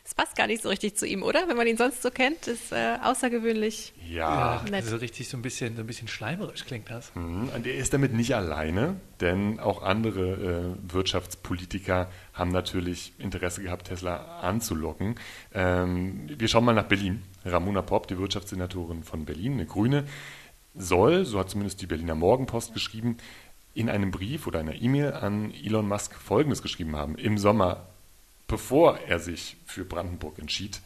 Es 0.04 0.14
passt 0.14 0.34
gar 0.34 0.46
nicht 0.46 0.62
so 0.62 0.70
richtig 0.70 0.96
zu 0.96 1.06
ihm, 1.06 1.22
oder? 1.22 1.46
Wenn 1.46 1.56
man 1.58 1.66
ihn 1.66 1.76
sonst 1.76 2.02
so 2.02 2.10
kennt, 2.10 2.46
ist 2.46 2.72
äh, 2.72 2.96
außergewöhnlich. 3.02 3.92
Ja, 4.08 4.62
nett. 4.70 4.84
Also 4.84 4.96
richtig 4.96 5.28
so 5.28 5.36
ein 5.36 5.42
bisschen, 5.42 5.76
so 5.76 5.82
ein 5.82 5.86
bisschen 5.86 6.08
schleimerisch 6.08 6.64
klingt 6.64 6.90
das. 6.90 7.14
Mhm, 7.14 7.50
Und 7.54 7.66
er 7.66 7.74
ist 7.74 7.92
damit 7.92 8.14
nicht 8.14 8.34
alleine, 8.34 8.96
denn 9.20 9.60
auch 9.60 9.82
andere 9.82 10.74
äh, 10.80 10.92
Wirtschaftspolitiker 10.92 12.10
haben 12.32 12.50
natürlich 12.50 13.12
Interesse 13.18 13.62
gehabt, 13.62 13.88
Tesla 13.88 14.40
anzulocken. 14.40 15.16
Ähm, 15.52 16.28
wir 16.38 16.48
schauen 16.48 16.64
mal 16.64 16.74
nach 16.74 16.88
Berlin. 16.88 17.22
Ramona 17.44 17.82
Popp, 17.82 18.06
die 18.08 18.18
Wirtschaftssenatorin 18.18 19.04
von 19.04 19.26
Berlin, 19.26 19.52
eine 19.54 19.66
Grüne, 19.66 20.04
soll, 20.74 21.26
so 21.26 21.38
hat 21.38 21.50
zumindest 21.50 21.82
die 21.82 21.86
Berliner 21.86 22.14
Morgenpost 22.14 22.72
geschrieben, 22.72 23.18
in 23.74 23.88
einem 23.88 24.10
Brief 24.10 24.46
oder 24.46 24.60
einer 24.60 24.74
E-Mail 24.74 25.12
an 25.12 25.52
Elon 25.52 25.88
Musk 25.88 26.14
Folgendes 26.14 26.62
geschrieben 26.62 26.96
haben. 26.96 27.16
Im 27.16 27.38
Sommer, 27.38 27.86
bevor 28.46 28.98
er 28.98 29.18
sich 29.18 29.56
für 29.66 29.84
Brandenburg 29.84 30.38
entschied. 30.38 30.80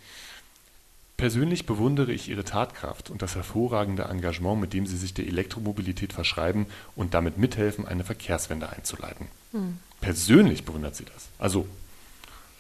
Persönlich 1.17 1.65
bewundere 1.65 2.13
ich 2.13 2.29
Ihre 2.29 2.45
Tatkraft 2.45 3.09
und 3.09 3.23
das 3.23 3.35
hervorragende 3.35 4.05
Engagement, 4.05 4.61
mit 4.61 4.75
dem 4.75 4.87
Sie 4.87 4.99
sich 4.99 5.15
der 5.15 5.27
Elektromobilität 5.27 6.13
verschreiben 6.13 6.67
und 6.95 7.15
damit 7.15 7.39
mithelfen, 7.39 7.87
eine 7.87 8.05
Verkehrswende 8.05 8.69
einzuleiten. 8.69 9.29
Hm. 9.53 9.79
Persönlich 10.01 10.65
bewundert 10.65 10.95
sie 10.95 11.07
das. 11.07 11.29
Also, 11.39 11.67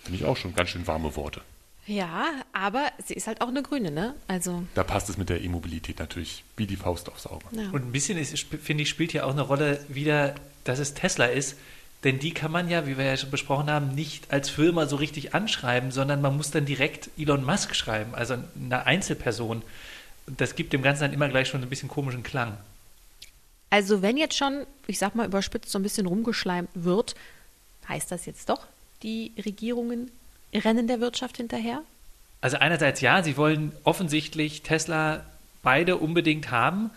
finde 0.02 0.18
ich 0.18 0.24
auch 0.24 0.36
schon 0.36 0.54
ganz 0.54 0.70
schön 0.70 0.86
warme 0.86 1.14
Worte. 1.16 1.42
Ja, 1.86 2.32
aber 2.52 2.90
sie 3.04 3.14
ist 3.14 3.26
halt 3.28 3.40
auch 3.40 3.48
eine 3.48 3.62
Grüne, 3.62 3.90
ne? 3.90 4.14
Also, 4.26 4.64
Da 4.74 4.82
passt 4.82 5.08
es 5.08 5.16
mit 5.18 5.28
der 5.28 5.40
E-Mobilität 5.40 5.98
natürlich 6.00 6.42
wie 6.56 6.66
die 6.66 6.76
Faust 6.76 7.08
aufs 7.08 7.26
Auge. 7.26 7.44
ja. 7.52 7.70
Und 7.70 7.86
ein 7.86 7.92
bisschen, 7.92 8.18
ist, 8.18 8.36
finde 8.38 8.82
ich, 8.82 8.88
spielt 8.88 9.12
hier 9.12 9.24
auch 9.26 9.30
eine 9.32 9.42
Rolle 9.42 9.84
wieder, 9.88 10.34
dass 10.64 10.78
es 10.80 10.94
Tesla 10.94 11.26
ist. 11.26 11.56
Denn 12.04 12.18
die 12.18 12.32
kann 12.32 12.52
man 12.52 12.68
ja, 12.68 12.86
wie 12.86 12.98
wir 12.98 13.04
ja 13.04 13.16
schon 13.16 13.30
besprochen 13.30 13.70
haben, 13.70 13.94
nicht 13.94 14.30
als 14.32 14.50
Firma 14.50 14.86
so 14.86 14.96
richtig 14.96 15.34
anschreiben, 15.34 15.90
sondern 15.90 16.20
man 16.20 16.36
muss 16.36 16.50
dann 16.50 16.66
direkt 16.66 17.08
Elon 17.18 17.42
Musk 17.44 17.74
schreiben, 17.74 18.14
also 18.14 18.36
eine 18.60 18.84
Einzelperson. 18.84 19.62
Und 20.26 20.40
das 20.40 20.56
gibt 20.56 20.72
dem 20.72 20.82
Ganzen 20.82 21.02
dann 21.02 21.12
immer 21.12 21.28
gleich 21.28 21.48
schon 21.48 21.60
so 21.60 21.66
ein 21.66 21.70
bisschen 21.70 21.88
komischen 21.88 22.22
Klang. 22.22 22.56
also 23.70 24.02
wenn 24.02 24.16
jetzt 24.16 24.36
schon, 24.36 24.66
ich 24.86 24.98
sag 24.98 25.14
mal 25.14 25.26
überspitzt, 25.26 25.70
so 25.70 25.78
ein 25.78 25.82
bisschen 25.82 26.06
rumgeschleimt 26.06 26.68
wird, 26.74 27.14
heißt 27.88 28.10
das 28.10 28.26
jetzt 28.26 28.48
doch, 28.50 28.66
die 29.02 29.32
Regierungen 29.44 30.10
rennen 30.58 30.86
der 30.86 31.00
Wirtschaft 31.00 31.36
hinterher? 31.36 31.82
Also 32.40 32.58
einerseits 32.58 33.00
ja, 33.00 33.22
sie 33.22 33.36
wollen 33.36 33.72
offensichtlich 33.84 34.62
Tesla 34.62 35.24
beide 35.62 35.96
unbedingt 35.96 36.50
haben. 36.50 36.90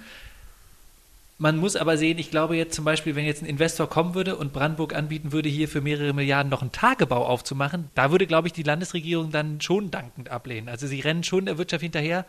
Man 1.37 1.57
muss 1.57 1.77
aber 1.77 1.97
sehen, 1.97 2.17
ich 2.19 2.31
glaube 2.31 2.57
jetzt 2.57 2.75
zum 2.75 2.83
Beispiel, 2.83 3.15
wenn 3.15 3.25
jetzt 3.25 3.41
ein 3.41 3.47
Investor 3.47 3.89
kommen 3.89 4.13
würde 4.13 4.35
und 4.35 4.51
Brandenburg 4.51 4.93
anbieten 4.93 5.31
würde, 5.31 5.47
hier 5.47 5.69
für 5.69 5.79
mehrere 5.79 6.13
Milliarden 6.13 6.49
noch 6.49 6.61
einen 6.61 6.73
Tagebau 6.73 7.25
aufzumachen, 7.25 7.89
da 7.95 8.11
würde, 8.11 8.27
glaube 8.27 8.49
ich, 8.49 8.53
die 8.53 8.63
Landesregierung 8.63 9.31
dann 9.31 9.61
schon 9.61 9.89
dankend 9.89 10.29
ablehnen. 10.29 10.67
Also 10.67 10.85
sie 10.85 10.99
rennen 10.99 11.23
schon 11.23 11.45
der 11.45 11.57
Wirtschaft 11.57 11.81
hinterher, 11.81 12.25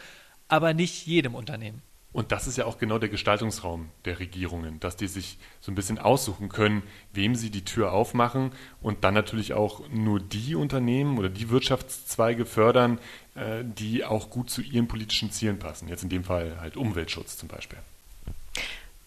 aber 0.47 0.75
nicht 0.75 1.07
jedem 1.07 1.35
Unternehmen. 1.35 1.83
Und 2.13 2.33
das 2.33 2.49
ist 2.49 2.59
ja 2.59 2.65
auch 2.65 2.79
genau 2.79 2.99
der 2.99 3.09
Gestaltungsraum 3.09 3.89
der 4.05 4.19
Regierungen, 4.19 4.81
dass 4.81 4.97
die 4.97 5.07
sich 5.07 5.39
so 5.61 5.71
ein 5.71 5.77
bisschen 5.77 5.99
aussuchen 5.99 6.49
können, 6.49 6.83
wem 7.13 7.37
sie 7.37 7.51
die 7.51 7.65
Tür 7.65 7.93
aufmachen 7.93 8.51
und 8.83 9.05
dann 9.05 9.15
natürlich 9.15 9.53
auch 9.53 9.89
nur 9.89 10.19
die 10.19 10.57
Unternehmen 10.57 11.19
oder 11.19 11.29
die 11.29 11.51
Wirtschaftszweige 11.51 12.47
fördern, 12.47 12.99
äh, 13.37 13.63
die 13.65 14.05
auch 14.05 14.29
gut 14.31 14.51
zu 14.51 14.61
ihren 14.61 14.89
politischen 14.89 15.31
Zielen 15.31 15.61
passen. 15.61 15.87
Jetzt 15.87 16.03
in 16.03 16.09
dem 16.09 16.25
Fall 16.25 16.61
halt 16.61 16.77
Umweltschutz 16.77 17.37
zum 17.37 17.49
Beispiel. 17.49 17.79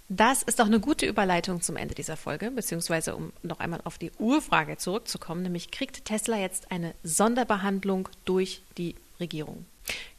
Das 0.07 0.43
ist 0.43 0.59
doch 0.59 0.67
eine 0.67 0.79
gute 0.79 1.05
Überleitung 1.05 1.61
zum 1.61 1.75
Ende 1.75 1.95
dieser 1.95 2.15
Folge, 2.15 2.51
beziehungsweise 2.51 3.15
um 3.15 3.33
noch 3.41 3.59
einmal 3.59 3.81
auf 3.83 3.97
die 3.97 4.11
Urfrage 4.19 4.77
zurückzukommen, 4.77 5.43
nämlich 5.43 5.71
kriegt 5.71 6.05
Tesla 6.05 6.37
jetzt 6.37 6.71
eine 6.71 6.93
Sonderbehandlung 7.03 8.07
durch 8.23 8.61
die 8.77 8.95
Regierung? 9.19 9.65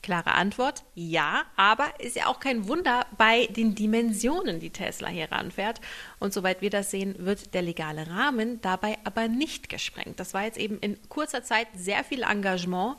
Klare 0.02 0.32
Antwort, 0.32 0.82
ja, 0.94 1.44
aber 1.56 1.88
ist 1.98 2.16
ja 2.16 2.26
auch 2.26 2.38
kein 2.38 2.68
Wunder 2.68 3.06
bei 3.16 3.46
den 3.46 3.74
Dimensionen, 3.74 4.60
die 4.60 4.70
Tesla 4.70 5.08
hier 5.08 5.32
ranfährt. 5.32 5.80
Und 6.18 6.34
soweit 6.34 6.60
wir 6.60 6.68
das 6.68 6.90
sehen, 6.90 7.14
wird 7.18 7.54
der 7.54 7.62
legale 7.62 8.06
Rahmen 8.06 8.60
dabei 8.60 8.98
aber 9.04 9.28
nicht 9.28 9.70
gesprengt. 9.70 10.20
Das 10.20 10.34
war 10.34 10.44
jetzt 10.44 10.58
eben 10.58 10.78
in 10.80 10.98
kurzer 11.08 11.42
Zeit 11.42 11.68
sehr 11.74 12.04
viel 12.04 12.22
Engagement. 12.22 12.96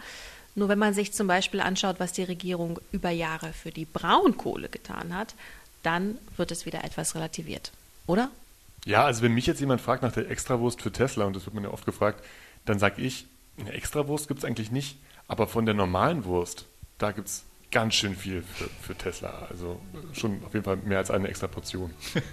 Nur 0.56 0.69
wenn 0.69 0.80
man 0.80 0.93
sich 0.93 1.13
zum 1.13 1.28
Beispiel 1.28 1.60
anschaut, 1.60 1.99
was 1.99 2.13
die 2.13 2.23
Regierung 2.23 2.80
über 2.91 3.12
Jahre 3.12 3.54
für 3.54 3.71
die 3.71 3.86
Braunkohle 3.86 4.69
getan 4.69 5.15
hat, 5.15 5.36
dann 5.84 6.17
wird 6.38 6.51
es 6.51 6.65
wieder 6.65 6.84
etwas 6.84 7.13
relativiert, 7.13 7.71
oder? 8.08 8.32
Ja, 8.86 9.04
also 9.04 9.21
wenn 9.21 9.34
mich 9.34 9.45
jetzt 9.45 9.60
jemand 9.60 9.82
fragt 9.82 10.01
nach 10.01 10.13
der 10.13 10.30
Extrawurst 10.30 10.82
für 10.82 10.91
Tesla, 10.91 11.25
und 11.25 11.36
das 11.36 11.45
wird 11.45 11.56
mir 11.56 11.63
ja 11.63 11.71
oft 11.71 11.86
gefragt, 11.86 12.23
dann 12.65 12.80
sage 12.80 13.01
ich, 13.01 13.28
eine 13.60 13.73
Extrawurst 13.73 14.28
gibt 14.28 14.39
es 14.39 14.45
eigentlich 14.45 14.71
nicht, 14.71 14.97
aber 15.27 15.47
von 15.47 15.65
der 15.65 15.75
normalen 15.75 16.25
Wurst, 16.25 16.65
da 16.97 17.11
gibt 17.11 17.27
es 17.27 17.43
ganz 17.71 17.95
schön 17.95 18.15
viel 18.15 18.41
für, 18.41 18.69
für 18.81 18.95
Tesla. 18.95 19.47
Also 19.49 19.79
schon 20.13 20.41
auf 20.45 20.53
jeden 20.53 20.63
Fall 20.63 20.77
mehr 20.77 20.99
als 20.99 21.11
eine 21.11 21.27
extra 21.27 21.47
Portion. 21.47 21.93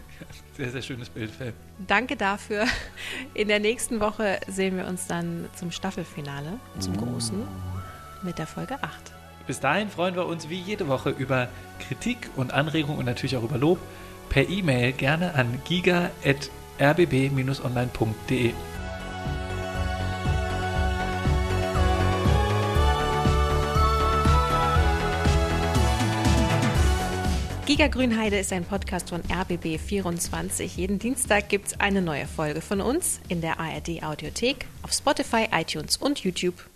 Sehr, 0.57 0.71
sehr 0.71 0.83
schönes 0.83 1.09
Bild, 1.09 1.31
Phil. 1.31 1.55
Danke 1.87 2.15
dafür. 2.15 2.67
In 3.35 3.49
der 3.49 3.59
nächsten 3.59 4.01
Woche 4.01 4.39
sehen 4.47 4.77
wir 4.77 4.87
uns 4.87 5.07
dann 5.07 5.49
zum 5.57 5.73
Staffelfinale, 5.73 6.61
zum 6.79 6.95
großen, 6.97 7.43
mit 8.23 8.39
der 8.39 8.47
Folge 8.47 8.83
8. 8.83 9.13
Bis 9.47 9.61
dahin 9.61 9.89
freuen 9.89 10.15
wir 10.15 10.27
uns 10.27 10.51
wie 10.51 10.61
jede 10.61 10.89
Woche 10.89 11.09
über 11.11 11.49
Kritik 11.81 12.29
und 12.37 12.53
Anregungen 12.53 12.99
und 12.99 13.07
natürlich 13.07 13.37
auch 13.37 13.43
über 13.43 13.59
Lob 13.59 13.81
per 14.29 14.49
E-Mail 14.49 14.93
gerne 14.93 15.35
an 15.35 15.61
giga.rbb-online.de. 15.65 18.53
Giga 27.73 27.89
Grünheide 27.89 28.39
ist 28.39 28.53
ein 28.53 28.67
Podcast 28.67 29.09
von 29.09 29.23
RBB24. 29.23 30.77
Jeden 30.77 30.99
Dienstag 30.99 31.49
gibt 31.49 31.69
es 31.69 31.81
eine 31.81 32.03
neue 32.03 32.27
Folge 32.27 32.61
von 32.61 32.83
uns 32.83 33.19
in 33.31 33.41
der 33.41 33.59
ARD 33.59 34.03
Audiothek, 34.03 34.67
auf 34.83 34.93
Spotify, 34.93 35.47
iTunes 35.51 35.97
und 35.97 36.19
YouTube. 36.19 36.69